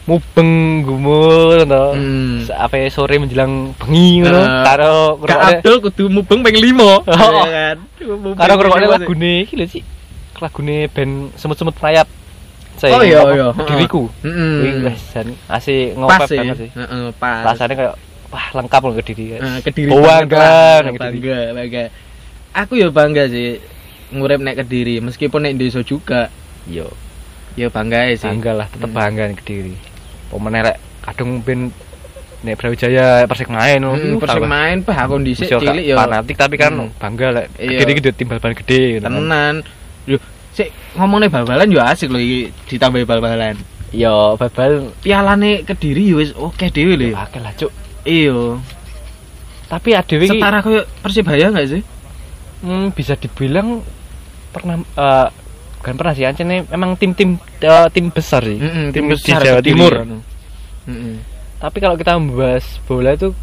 mubeng 0.01 0.51
gumul 0.81 1.61
to. 1.61 1.85
Hmm. 1.93 2.41
Apa 2.49 2.73
ya, 2.75 2.87
sore 2.89 3.15
menjelang 3.15 3.77
bengi 3.77 4.19
ngono 4.19 4.39
Eh, 4.39 4.63
karo 4.65 4.95
Kak 5.21 5.39
Abdul 5.53 5.75
kudu 5.79 6.03
mubeng 6.09 6.41
peng 6.41 6.57
limo 6.57 6.99
Oh. 7.01 7.43
Iya 7.45 7.77
kan 7.77 7.77
karo 8.35 8.53
ngrungokne 8.57 8.87
lagune 8.89 9.31
iki 9.45 9.53
lho 9.55 9.65
sih. 9.69 9.83
Lagune 10.39 10.89
band 10.89 11.37
semut-semut 11.37 11.77
merayap. 11.77 12.09
Saya 12.77 12.91
Oh, 12.93 13.01
iya, 13.01 13.19
iya. 13.31 13.47
Diriku. 13.67 14.07
Wih, 14.23 14.73
wes 14.83 14.99
jan 15.11 15.27
asih 15.47 15.91
pas 15.91 15.99
ngopep 15.99 16.27
sih 16.27 16.37
banget 16.39 16.57
sih. 16.57 16.69
Heeh, 16.73 17.03
pas 17.13 17.43
Rasanya 17.47 17.73
kayak 17.75 17.93
wah 18.27 18.47
lengkap 18.53 18.81
loh 18.81 18.93
kediri 18.95 19.23
guys. 19.27 19.41
Nah, 19.41 19.59
kediri 19.59 19.89
Oh, 19.91 19.99
bangga 19.99 20.47
bangga 20.95 21.39
bangga 21.51 21.83
aku 22.51 22.73
ya 22.75 22.87
bangga 22.87 23.27
sih 23.27 23.59
ngurep 24.11 24.39
nek 24.39 24.59
kediri 24.59 24.99
meskipun 24.99 25.43
nek 25.43 25.55
desa 25.55 25.79
juga 25.81 26.27
Yo, 26.63 26.87
ya 27.55 27.67
bangga 27.67 28.05
ya 28.05 28.15
sih 28.15 28.27
bangga 28.27 28.51
lah, 28.53 28.67
tetep 28.69 28.87
Hmm. 28.87 28.97
bangga 28.97 29.23
nih 29.27 29.37
kediri. 29.37 29.75
Pemenang 30.29 30.61
rek 30.63 30.77
kadung 31.01 31.31
ben 31.41 31.73
nek 32.41 32.55
Brawijaya 32.55 33.25
Persik 33.25 33.49
main 33.49 33.81
loh. 33.81 33.93
Hmm, 33.93 34.17
persik 34.17 34.41
main 34.43 34.81
bah 34.81 34.97
aku 34.99 35.17
dhisik 35.19 35.49
cilik 35.49 35.85
ya 35.85 35.95
fanatik 35.95 36.35
tapi 36.35 36.55
kan 36.55 36.71
Hmm. 36.71 36.89
bangga 36.97 37.27
lah. 37.31 37.43
Iya. 37.55 37.81
Kediri 37.81 37.93
gede 37.97 38.11
timbal 38.13 38.37
gede 38.41 38.79
gitu 38.95 39.03
kan. 39.03 39.11
tenan 39.11 39.55
Yo, 40.05 40.17
sik 40.51 40.69
ngomongnya 40.99 41.31
bal-balan 41.31 41.71
yo 41.71 41.79
asik 41.79 42.11
loh 42.11 42.19
iki 42.19 42.51
ditambahi 42.67 43.07
bal-balan 43.07 43.55
Yo, 43.91 44.39
babal 44.39 44.95
pialane 45.03 45.67
kediri 45.67 46.15
yo 46.15 46.23
wis 46.23 46.31
oke 46.31 46.71
dhewe 46.71 46.95
lho 46.95 47.11
ya 47.11 47.27
akeh 47.27 47.43
lah, 47.43 47.51
Cuk. 47.59 47.71
iya 48.07 48.55
Tapi 49.67 49.89
adewe 49.95 50.23
iki 50.27 50.39
setara 50.39 50.63
koyo 50.63 50.87
Persibaya 51.03 51.51
enggak 51.51 51.67
sih 51.75 51.83
hmm, 52.63 52.95
bisa 52.95 53.19
dibilang 53.19 53.83
pernah 54.51 54.79
eh 54.79 55.27
bukan 55.81 55.93
pernah 55.97 56.13
sih 56.13 56.23
ancene 56.23 56.63
memang 56.69 56.93
tim-tim 56.93 57.41
eh, 57.41 57.87
tim 57.89 58.13
besar 58.13 58.45
sih. 58.45 58.61
Mm-mm, 58.61 58.93
tim, 58.93 59.09
di 59.09 59.17
besar 59.17 59.41
Jawa 59.41 59.59
Kediri 59.65 59.73
Timur. 59.73 59.93
kan. 59.97 60.09
Mm-mm. 60.85 61.15
Tapi 61.57 61.77
kalau 61.81 61.95
kita 61.97 62.11
membahas 62.21 62.65
bola 62.85 63.17
itu 63.17 63.33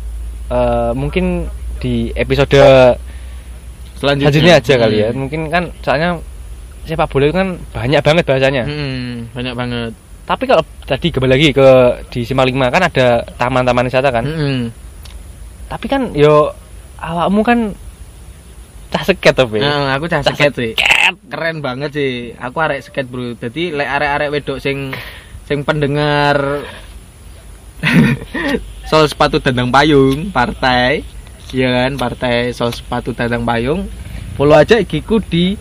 eh, 0.48 0.92
mungkin 0.94 1.50
di 1.82 2.14
episode 2.14 2.54
selanjutnya 3.98 4.30
selanjutnya 4.30 4.54
aja 4.62 4.74
kali 4.78 4.96
ya. 5.02 5.08
Mm. 5.10 5.16
Mungkin 5.18 5.40
kan 5.50 5.64
soalnya 5.82 6.22
sepak 6.88 7.12
bola 7.12 7.28
itu 7.28 7.36
kan 7.36 7.60
banyak 7.76 8.00
banget 8.00 8.24
bahasanya. 8.24 8.64
Mm-mm, 8.64 9.30
banyak 9.36 9.54
banget 9.54 9.92
Tapi 10.24 10.44
kalau 10.44 10.64
tadi 10.84 11.08
kembali 11.08 11.32
lagi 11.32 11.48
ke 11.56 11.68
di 12.12 12.20
Simalingma 12.24 12.68
kan 12.68 12.84
ada 12.84 13.24
taman-taman 13.36 13.88
wisata 13.88 14.08
kan. 14.08 14.24
Mm-mm. 14.24 14.72
Tapi 15.68 15.86
kan 15.88 16.12
yo 16.16 16.52
awakmu 17.00 17.44
kan 17.44 17.72
cah 18.88 19.04
seket 19.04 19.36
tapi. 19.36 19.60
Nah, 19.60 19.96
aku 19.96 20.08
cah 20.08 20.24
Cah 20.24 20.32
sket 20.32 20.52
sih. 20.56 20.72
Keren 21.28 21.60
banget 21.60 21.92
sih. 21.92 22.32
Aku 22.36 22.60
arek 22.60 22.84
sket, 22.84 23.08
Bro. 23.08 23.36
Jadi 23.36 23.72
lek 23.72 23.88
arek-arek 23.88 24.32
wedok 24.32 24.58
sing 24.60 24.92
sing 25.48 25.64
pendengar 25.64 26.64
soal 28.90 29.08
sepatu 29.08 29.40
dandang 29.40 29.72
payung 29.72 30.28
partai 30.28 31.00
ya 31.52 31.68
kan 31.72 31.96
partai 31.96 32.52
soal 32.52 32.74
sepatu 32.74 33.16
dandang 33.16 33.48
payung 33.48 33.88
follow 34.36 34.52
aja 34.52 34.76
IG 34.76 35.08
ku 35.08 35.22
di 35.24 35.56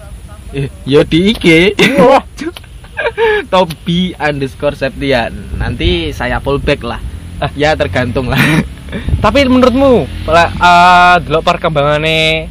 eh, 0.52 0.70
yo 0.84 1.04
di 1.04 1.32
IG 1.32 1.76
Tobi 3.52 4.12
underscore 4.14 4.76
Septian 4.76 5.32
nanti 5.56 6.12
saya 6.12 6.40
fallback 6.40 6.82
lah 6.82 7.02
Ah. 7.38 7.54
ya 7.54 7.78
tergantung 7.78 8.34
lah 8.34 8.42
Tapi 9.24 9.46
menurutmu, 9.46 10.08
uh, 10.26 11.16
delok 11.20 11.44
perkembangannya 11.46 12.48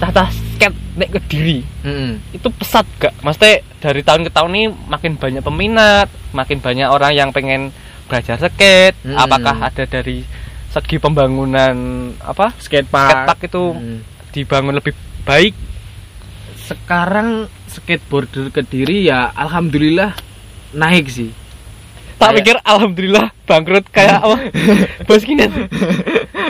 tata 0.00 0.26
sket 0.32 0.72
nek 0.96 1.12
kediri 1.12 1.62
Mm-mm. 1.84 2.18
itu 2.32 2.48
pesat 2.50 2.82
gak? 2.98 3.14
Maksudnya 3.20 3.60
dari 3.78 4.02
tahun 4.02 4.26
ke 4.26 4.30
tahun 4.32 4.50
ini 4.50 4.64
makin 4.88 5.12
banyak 5.20 5.44
peminat, 5.44 6.08
makin 6.32 6.58
banyak 6.58 6.88
orang 6.88 7.12
yang 7.12 7.30
pengen 7.30 7.68
belajar 8.08 8.40
skate. 8.40 8.96
Hmm. 9.04 9.14
Apakah 9.14 9.70
ada 9.70 9.84
dari 9.84 10.24
segi 10.72 10.96
pembangunan 10.96 11.76
apa 12.18 12.56
skatepark 12.58 13.28
skatepark 13.28 13.40
itu 13.46 13.62
Mm. 13.76 13.98
dibangun 14.32 14.74
lebih 14.80 14.96
baik? 15.22 15.52
Sekarang 16.74 17.28
skateboarder 17.66 18.48
kediri 18.48 19.04
ya 19.04 19.30
alhamdulillah 19.30 20.16
naik 20.72 21.06
sih 21.06 21.30
Tak 22.14 22.30
Kayak- 22.30 22.36
pikir 22.38 22.56
alhamdulillah 22.62 23.26
bangkrut 23.42 23.84
kayak 23.90 24.22
apa? 24.22 24.36
Bos 25.10 25.26
kini. 25.26 25.42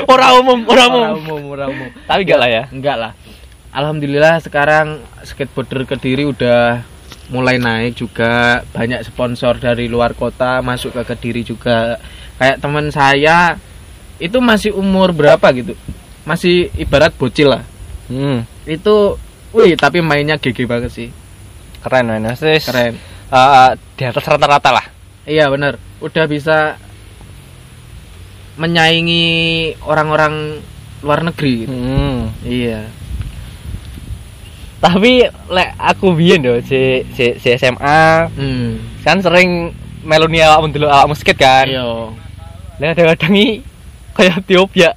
Orang 0.05 0.45
umum, 0.45 0.59
orang 0.67 0.87
umum. 0.87 1.01
Ora 1.01 1.17
umum 1.17 1.43
ora 1.49 1.65
umum 1.67 1.89
Tapi 2.05 2.21
enggak 2.23 2.39
lah 2.39 2.51
ya. 2.51 2.63
enggak 2.69 2.97
lah 2.99 3.13
alhamdulillah 3.71 4.37
sekarang 4.39 4.87
skateboarder 5.23 5.89
kediri 5.89 6.29
udah 6.29 6.85
mulai 7.29 7.57
naik 7.57 7.97
juga 7.97 8.61
banyak 8.69 9.01
sponsor 9.03 9.57
dari 9.57 9.89
luar 9.89 10.13
kota 10.13 10.61
masuk 10.61 10.93
ke 10.93 11.03
kediri 11.07 11.41
juga 11.41 11.97
kayak 12.37 12.61
teman 12.61 12.93
saya 12.93 13.57
itu 14.19 14.37
masih 14.39 14.77
umur 14.77 15.11
berapa 15.11 15.49
gitu 15.53 15.73
masih 16.23 16.69
ibarat 16.77 17.11
bocil 17.13 17.49
lah 17.51 17.65
Hmm, 18.05 18.45
itu 18.63 19.17
wih 19.53 19.77
tapi 19.77 20.01
mainnya 20.01 20.37
GG 20.37 20.65
banget 20.65 20.91
sih 20.93 21.09
keren 21.83 22.09
men. 22.09 22.25
Maksudnya 22.25 22.59
keren 22.63 22.95
eh, 23.33 23.71
di 23.97 24.03
atas 24.05 24.25
rata-rata 24.25 24.71
lah. 24.71 24.87
Iya 25.23 25.47
benar, 25.49 25.79
udah 26.03 26.25
bisa 26.27 26.77
menyaingi 28.59 29.25
orang-orang 29.87 30.61
luar 31.03 31.21
negeri. 31.27 31.67
gitu. 31.67 31.73
Hmm. 31.75 32.31
Iya. 32.43 32.87
Tapi 34.83 35.23
lek 35.47 35.71
aku 35.79 36.11
biyen 36.19 36.43
yo 36.43 36.59
si, 36.67 37.07
si, 37.15 37.39
si 37.39 37.49
SMA 37.55 38.27
Hmm. 38.35 38.83
kan 39.07 39.23
sering 39.23 39.71
meloni 40.03 40.43
awakmu 40.43 40.75
dulu 40.75 40.87
awakmu 40.91 41.15
skate 41.15 41.39
kan. 41.39 41.67
Iya. 41.71 41.87
Lah 42.83 42.89
kadang-kadang 42.91 43.35
iki 43.39 43.51
kayak 44.15 44.43
Ethiopia. 44.43 44.91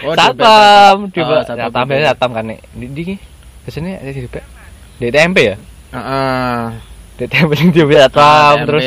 Oh, 0.00 0.16
satam, 0.16 1.12
coba 1.12 1.40
Oh, 1.40 1.44
satam 1.44 1.88
satam 1.88 2.30
kan 2.32 2.44
nih. 2.48 2.60
Di 2.72 2.86
di 2.88 3.02
ke 3.64 3.70
sini 3.70 3.96
ada 3.96 4.08
di 4.08 4.20
Ethiopia. 4.20 4.44
Di 5.00 5.08
TMP 5.08 5.38
ya? 5.44 5.56
Heeh. 5.96 6.60
Di 7.20 7.24
TMP 7.28 7.52
sing 7.56 7.68
Ethiopia 7.72 8.08
satam 8.08 8.24
Ah, 8.24 8.54
terus. 8.64 8.84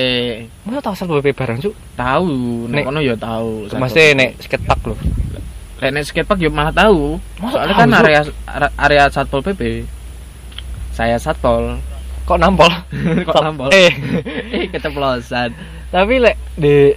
Masa 0.66 0.80
tau 0.82 0.94
asal 0.94 1.08
BP 1.10 1.28
bareng 1.38 1.60
cuk? 1.62 1.74
tahu, 1.94 2.66
nek 2.70 2.84
kono 2.90 3.00
ya 3.02 3.14
tahu. 3.14 3.70
Masih 3.78 4.18
nek 4.18 4.42
skate 4.42 4.66
park 4.66 4.82
lho. 4.90 4.96
Lek 5.84 5.92
nek 5.92 6.04
skatepark 6.08 6.40
ya 6.40 6.48
malah 6.48 6.72
tahu. 6.72 7.20
Soalnya 7.44 7.76
tahu, 7.76 7.82
kan 7.84 7.90
area 8.00 8.22
area 8.80 9.04
Satpol 9.12 9.44
PP. 9.44 9.84
Saya 10.96 11.20
Satpol. 11.20 11.76
Kok 12.24 12.40
nampol? 12.40 12.72
Kok 13.28 13.44
nampol? 13.44 13.68
Eh. 13.76 13.92
eh 14.56 14.66
keceplosan. 14.72 15.52
Tapi 15.92 16.24
lek 16.24 16.40
di 16.56 16.96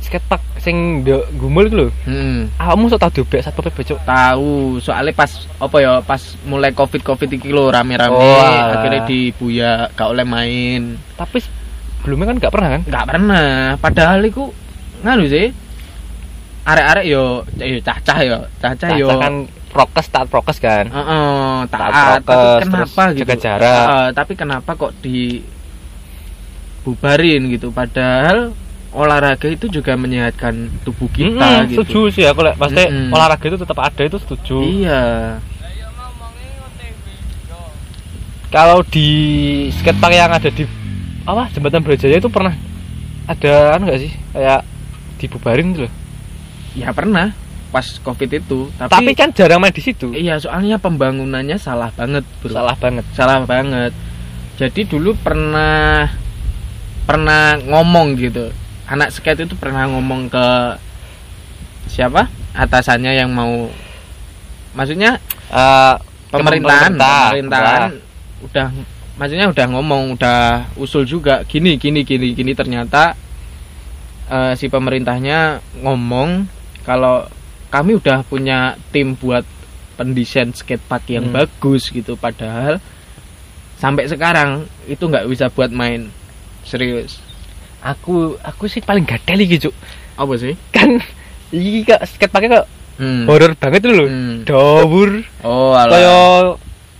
park 0.00 0.40
sing 0.58 1.04
do 1.04 1.20
gumul 1.36 1.64
iku 1.64 1.76
lho. 1.76 1.88
Hmm. 2.02 2.48
Awakmu 2.56 2.88
sok 2.88 2.98
tau 2.98 3.12
diobek 3.12 3.40
satpol 3.40 3.68
pp 3.68 3.84
cuk. 3.86 4.00
tahu 4.02 4.52
soalnya 4.78 5.12
pas 5.12 5.30
apa 5.56 5.76
ya 5.78 5.92
pas 6.00 6.18
mulai 6.42 6.72
covid 6.72 7.00
covid 7.00 7.28
iki 7.28 7.48
lho 7.48 7.68
rame-rame 7.68 8.16
Oh, 8.16 8.40
akhirnya 8.74 9.04
dibuya 9.04 9.72
gak 9.92 10.10
oleh 10.10 10.24
main 10.24 10.96
Tapi 11.14 11.38
sebelumnya 11.38 12.26
kan 12.26 12.36
nggak 12.38 12.52
pernah 12.52 12.68
kan? 12.74 12.82
nggak 12.82 13.04
pernah 13.06 13.48
padahal 13.76 14.20
iku 14.24 14.48
nganu 15.00 15.24
sih 15.26 15.52
arek-arek 16.60 17.04
yo 17.04 17.22
yo 17.56 17.78
cacah 17.80 18.18
yo 18.20 18.36
cacah 18.56 18.88
yo 18.94 19.08
kan 19.16 19.34
prokes 19.70 20.06
taat 20.08 20.26
prokes 20.26 20.58
kan. 20.58 20.88
Heeh, 20.88 21.56
Taat 21.68 21.90
taat 21.94 22.20
tapi 22.20 22.26
prokes, 22.26 22.62
kenapa 22.66 23.00
terus 23.06 23.14
gitu 23.14 23.22
jaga 23.22 23.36
jarak. 23.38 23.84
Heeh, 23.86 24.06
tapi 24.12 24.32
kenapa 24.34 24.70
kok 24.74 24.92
di 24.98 25.40
bubarin 26.80 27.46
gitu 27.48 27.70
padahal 27.70 28.56
olahraga 28.90 29.46
itu 29.46 29.70
juga 29.70 29.94
menyehatkan 29.94 30.66
tubuh 30.82 31.06
kita 31.10 31.38
Mm-mm, 31.38 31.70
gitu. 31.70 31.82
setuju 31.86 32.00
sih 32.10 32.24
aku 32.26 32.42
lek 32.42 32.58
pasti 32.58 32.82
Mm-mm. 32.90 33.14
olahraga 33.14 33.46
itu 33.46 33.58
tetap 33.58 33.78
ada 33.78 34.02
itu 34.02 34.18
setuju 34.18 34.58
Iya. 34.60 35.02
kalau 38.50 38.82
di 38.82 39.08
skatepark 39.78 40.10
yang 40.10 40.32
ada 40.34 40.50
di 40.50 40.66
apa 41.22 41.46
jembatan 41.54 41.86
Brajaya 41.86 42.18
itu 42.18 42.26
pernah 42.26 42.54
ada 43.30 43.78
kan 43.78 43.80
nggak 43.86 44.00
sih 44.02 44.12
kayak 44.34 44.60
dibubarin 45.22 45.70
gitu 45.72 45.86
loh 45.86 45.94
Ya 46.70 46.94
pernah 46.94 47.34
pas 47.70 47.82
Covid 47.82 48.30
itu, 48.30 48.70
tapi, 48.74 48.90
tapi, 48.90 49.10
kan 49.14 49.30
jarang 49.30 49.58
main 49.62 49.70
di 49.70 49.82
situ 49.82 50.10
iya 50.10 50.38
soalnya 50.38 50.78
pembangunannya 50.78 51.54
salah 51.58 51.90
banget, 51.94 52.22
Bro. 52.42 52.50
salah 52.50 52.74
banget 52.74 53.04
Salah 53.14 53.42
banget. 53.46 53.94
Jadi 54.54 54.86
dulu 54.86 55.14
pernah 55.18 56.06
pernah 57.06 57.58
ngomong 57.58 58.18
gitu. 58.18 58.50
Anak 58.90 59.08
skate 59.10 59.46
itu 59.46 59.54
pernah 59.54 59.86
ngomong 59.86 60.26
ke 60.26 60.46
siapa? 61.86 62.26
Atasannya 62.50 63.14
yang 63.14 63.30
mau 63.30 63.70
maksudnya 64.72 65.18
Eh, 65.46 65.96
pemerintahan 66.30 66.94
pemerintah. 66.94 67.26
pemerintahan 67.26 67.82
udah 68.40 68.66
maksudnya 69.16 69.46
udah 69.46 69.66
ngomong 69.68 70.14
udah 70.14 70.40
usul 70.74 71.02
juga 71.02 71.42
gini 71.42 71.74
gini 71.74 72.02
gini 72.02 72.30
gini 72.32 72.54
ternyata 72.54 73.18
eh, 74.26 74.54
si 74.54 74.66
pemerintahnya 74.66 75.58
ngomong 75.82 76.46
kalau 76.82 77.26
kami 77.66 77.98
udah 77.98 78.22
punya 78.22 78.78
tim 78.90 79.14
buat 79.14 79.42
pendesain 79.94 80.50
skatepark 80.50 81.02
yang 81.08 81.26
Hmm. 81.26 81.36
bagus 81.36 81.90
gitu 81.90 82.14
padahal 82.14 82.78
sampai 83.74 84.06
sekarang 84.06 84.50
itu 84.86 85.02
nggak 85.02 85.26
bisa 85.26 85.50
buat 85.50 85.68
main 85.68 86.14
serius 86.62 87.18
aku 87.82 88.36
aku 88.38 88.64
sih 88.66 88.80
paling 88.80 89.04
gadel 89.04 89.40
iki 89.40 89.58
cuk. 89.58 89.74
Apa 90.16 90.32
sih? 90.36 90.54
Kan 90.70 91.00
iki 91.50 91.82
kok 91.82 92.00
skateparknya 92.06 92.62
kok 92.62 92.66
hmm. 92.98 93.24
horor 93.26 93.52
banget 93.56 93.80
dulu 93.82 94.04
Hmm. 94.06 94.36
dawur. 94.44 95.10
Oh 95.42 95.72
alah. 95.72 95.90
kaya 95.90 96.16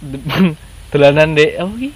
dolanan 0.90 1.36
dek 1.36 1.50
apa 1.56 1.72
iki? 1.76 1.90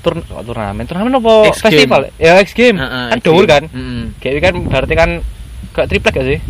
Turn 0.00 0.22
oh, 0.30 0.42
turnamen? 0.42 0.86
Turnamen 0.86 1.18
apa? 1.18 1.50
X 1.50 1.58
Game. 1.58 1.64
festival? 1.66 2.00
Ya 2.16 2.38
X 2.38 2.54
game. 2.54 2.78
Heeh, 2.78 3.04
kan 3.10 3.18
X 3.18 3.22
dawur 3.26 3.44
Game. 3.44 3.52
kan? 3.52 3.62
Mm-mm. 3.74 4.02
kayak 4.22 4.40
kan 4.40 4.54
berarti 4.64 4.94
kan 4.94 5.10
kayak 5.74 5.88
triplek 5.90 6.14
gak 6.14 6.26
sih? 6.30 6.40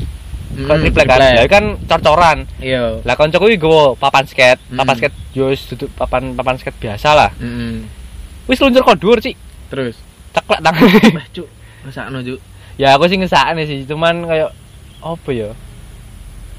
Mm, 0.56 0.68
triplek 0.68 1.06
kan? 1.08 1.20
ya 1.20 1.44
kan 1.48 1.64
cor-coran. 1.84 2.38
Iya. 2.60 3.00
Lah 3.02 3.16
koncoku 3.16 3.48
iki 3.48 3.58
gowo 3.58 3.96
papan 3.96 4.24
skate. 4.28 4.60
Papan 4.70 4.94
Hmm. 4.94 5.00
skate 5.00 5.16
yo 5.32 5.46
duduk 5.52 5.88
papan 5.96 6.22
papan 6.36 6.56
skate 6.60 6.78
biasa 6.78 7.08
lah. 7.12 7.30
Mm-mm. 7.40 7.88
wis 8.46 8.62
luncur 8.62 8.84
kok 8.84 9.02
dhuwur 9.02 9.18
sih 9.18 9.34
terus 9.66 9.98
ceklek 10.36 10.60
tangan 10.60 10.84
Bah, 11.16 11.26
cuk. 11.32 11.48
Masakno 11.88 12.18
cuk. 12.20 12.40
Ya 12.76 12.92
aku 12.92 13.08
sih 13.08 13.16
ngesakne 13.16 13.64
sih. 13.64 13.88
Cuman 13.88 14.28
kayak 14.28 14.52
apa 15.00 15.30
ya? 15.32 15.50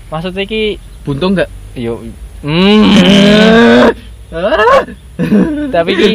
Maksudnya 0.09 0.43
iki 0.49 0.81
buntung 1.05 1.37
nggak 1.37 1.51
yo 1.77 2.01
hmm. 2.41 3.93
Tapi 5.75 5.91
ki 5.95 6.13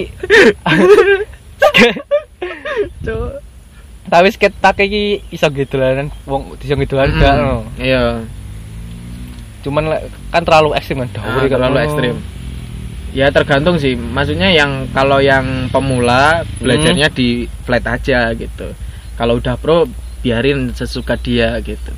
tapi 4.13 4.29
skate 4.29 4.57
tak 4.61 4.77
iki 4.77 5.25
iso 5.33 5.49
gedolanan 5.49 6.13
wong 6.29 6.61
iso 6.61 6.77
gedolanan 6.77 7.17
gak 7.17 7.35
no. 7.41 7.65
iya. 7.81 8.21
Cuman 9.65 9.89
kan 10.29 10.45
terlalu 10.45 10.77
ekstrim 10.77 11.01
kan 11.01 11.09
Ah, 11.17 11.41
dawur 11.41 11.49
terlalu 11.49 11.79
ekstrim 11.81 12.15
ya 13.13 13.29
tergantung 13.31 13.77
sih. 13.77 13.95
Maksudnya 13.95 14.51
yang 14.51 14.89
kalau 14.91 15.21
yang 15.21 15.69
pemula 15.69 16.43
belajarnya 16.59 17.13
di 17.13 17.47
flat 17.65 17.85
aja 17.87 18.33
gitu. 18.35 18.73
Kalau 19.15 19.39
udah 19.39 19.55
pro 19.61 19.87
biarin 20.25 20.73
sesuka 20.73 21.21
dia 21.21 21.61
gitu. 21.61 21.93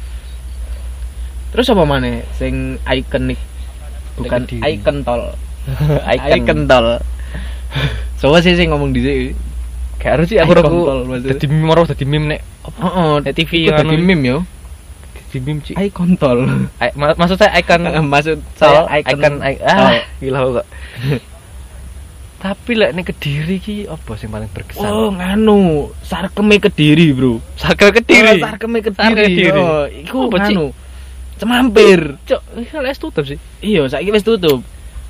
Terus 1.54 1.70
apa 1.70 1.84
mana 1.86 2.20
sing 2.34 2.82
ikonik 2.82 3.38
bukan 4.18 4.46
icon 4.50 5.06
tol. 5.06 5.34
Icon. 6.14 6.34
Icon 6.44 6.60
tol. 6.68 6.86
Coba 8.20 8.38
sih 8.44 8.54
sih 8.54 8.66
ngomong 8.68 8.92
di 8.92 9.00
sini? 9.00 9.54
Kayak 9.98 10.12
harus 10.20 10.26
sih 10.28 10.38
aku 10.38 10.52
aku 10.58 10.78
dadi 11.24 11.46
meme 11.48 11.68
ora 11.72 11.88
dadi 11.88 12.04
meme 12.04 12.26
nek 12.36 12.40
oh, 12.82 12.92
oh 12.92 13.12
TV 13.24 13.72
anu 13.72 13.88
tadi 13.88 13.96
iki. 13.96 14.04
meme 14.04 14.24
yo 14.26 14.38
meme 15.38 15.62
sih 15.62 15.74
icon 15.74 16.14
tol 16.14 16.44
I- 16.76 16.94
ma- 16.94 17.14
maksud 17.14 17.34
saya 17.34 17.54
icon 17.56 17.80
maksud 18.04 18.38
saya 18.54 18.84
saya 18.84 19.00
icon, 19.00 19.16
icon 19.16 19.34
i- 19.40 19.56
tol. 19.56 19.66
ah 19.66 19.92
gila 20.18 20.38
aku 20.38 20.50
kok 20.54 20.66
tapi 22.44 22.76
lek 22.76 22.92
nek 22.92 23.04
kediri 23.06 23.56
ki 23.56 23.88
apa 23.88 24.12
sing 24.14 24.28
paling 24.28 24.52
berkesan 24.52 24.84
Oh 24.84 25.08
nganu, 25.08 25.88
sarkeme 26.04 26.60
kediri 26.60 27.08
bro. 27.10 27.40
Oh, 27.40 27.40
kediri 27.88 28.36
sarkeme 28.36 28.84
Sarkeme 28.84 28.84
kediri. 28.84 29.24
Kediri. 29.24 29.48
Oh, 29.56 29.88
iku 29.88 30.28
Apa, 30.28 30.36
nganu. 30.44 30.68
Cemampir. 31.34 32.20
cok 32.22 32.42
ini 32.54 32.68
es 32.84 33.00
tutup 33.00 33.24
sih 33.24 33.40
Iya, 33.58 33.88
saiki 33.88 34.12
wis 34.12 34.20
tutup. 34.20 34.60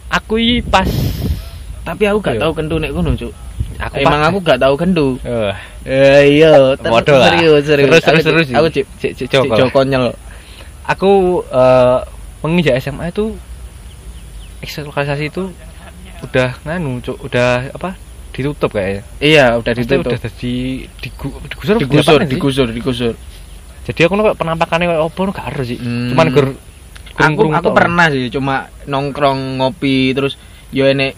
aku 0.07 0.39
pas 0.65 0.87
Tapi 1.83 2.07
aku 2.07 2.23
gak 2.23 2.39
Iya. 2.39 2.47
tahu 2.47 2.53
kentu 2.55 2.79
nek 2.79 2.95
Cuk. 2.95 3.33
Aku 3.77 3.95
Emang 3.97 4.21
aku 4.23 4.39
gak 4.41 4.59
tahu 4.59 4.75
kentu. 4.75 5.09
Eh, 5.21 5.55
Eh 5.85 6.23
iya, 6.35 6.53
ter- 6.75 6.89
Bodoh 6.89 7.15
lah. 7.15 7.29
serius, 7.31 7.63
serius. 7.63 7.87
Terus, 7.89 8.03
Aku 8.03 8.13
terus, 8.15 8.25
terus. 8.25 8.47
Aku 8.53 8.67
cip 8.69 8.87
Cik, 8.95 9.13
Cik 9.15 9.27
cik 9.27 9.29
Joko. 9.31 9.55
Joko 9.59 9.81
nyel. 9.83 10.07
aku 10.83 11.11
eh 11.47 11.99
menginjak 12.41 12.77
SMA 12.79 13.09
itu 13.09 13.33
eksternalisasi 14.61 15.25
itu 15.27 15.49
udah 16.23 16.57
nganu 16.63 17.01
cok 17.01 17.19
udah 17.23 17.49
apa 17.71 17.97
ditutup 18.31 18.69
kayaknya 18.71 19.03
Iya, 19.17 19.57
udah 19.57 19.73
Maksudnya 19.73 19.97
ditutup. 19.97 20.11
udah 20.11 20.21
jadi 20.23 20.53
digu, 20.99 21.27
digusur 21.47 21.73
apa 21.73 21.83
Digusur, 21.83 22.19
digusur, 22.25 22.69
digusur. 22.69 23.15
jadi 23.85 24.01
aku 24.03 24.15
kok 24.19 24.37
penampakannya 24.37 24.87
kayak 24.91 25.03
apa 25.03 25.21
gak 25.31 25.47
ada 25.47 25.63
sih 25.63 25.79
Hmm. 25.79 26.13
cuman 26.13 26.27
ger 26.31 26.47
Aku 27.15 27.47
aku 27.49 27.71
pernah 27.71 28.11
sih 28.11 28.27
cuma 28.27 28.55
nongkrong 28.85 29.57
ngopi 29.57 30.11
terus 30.11 30.35
yo 30.69 30.85
enek 30.85 31.15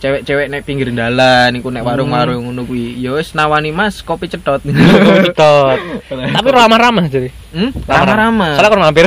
cewek-cewek 0.00 0.48
nek 0.48 0.64
pinggir 0.64 0.88
dalan 0.90 1.54
iku 1.54 1.68
nek 1.68 1.80
Hmm. 1.80 1.90
warung-warung 1.92 2.40
ngono 2.42 2.64
kuwi. 2.64 2.96
Yo 2.96 3.14
wis 3.14 3.30
nawani 3.30 3.68
Mas 3.68 4.00
kopi 4.00 4.26
cetot. 4.26 4.64
Cetot. 5.26 5.78
tapi 6.08 6.48
ramah-ramah 6.56 7.04
jadi 7.06 7.28
Hmm? 7.50 7.70
Ramah-ramah. 7.82 8.56
soalnya 8.56 8.68
aku 8.68 8.78
mampir 8.86 9.04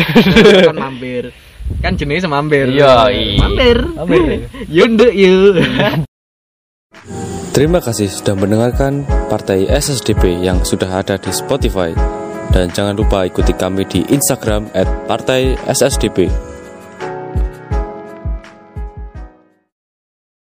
kan 0.62 0.76
mampir 0.78 1.24
kan 1.80 1.96
jenis 1.96 2.24
mampir 2.26 2.68
Iya, 2.70 3.08
iya. 3.08 3.40
mampir 3.40 3.78
Mampir. 3.90 4.22
yuk 4.68 4.88
nduk 4.90 5.12
yuk 5.12 5.64
Terima 7.50 7.78
kasih 7.78 8.08
sudah 8.08 8.34
mendengarkan 8.34 9.02
Partai 9.28 9.66
SSDP 9.68 10.42
yang 10.42 10.62
sudah 10.62 10.90
ada 10.96 11.16
di 11.16 11.30
Spotify. 11.30 11.94
Dan 12.50 12.70
jangan 12.70 12.94
lupa 12.94 13.24
ikuti 13.24 13.54
kami 13.54 13.86
di 13.86 14.02
Instagram 14.08 14.74
at 14.74 14.90
Partai 15.06 15.54
SSDP. 15.64 16.30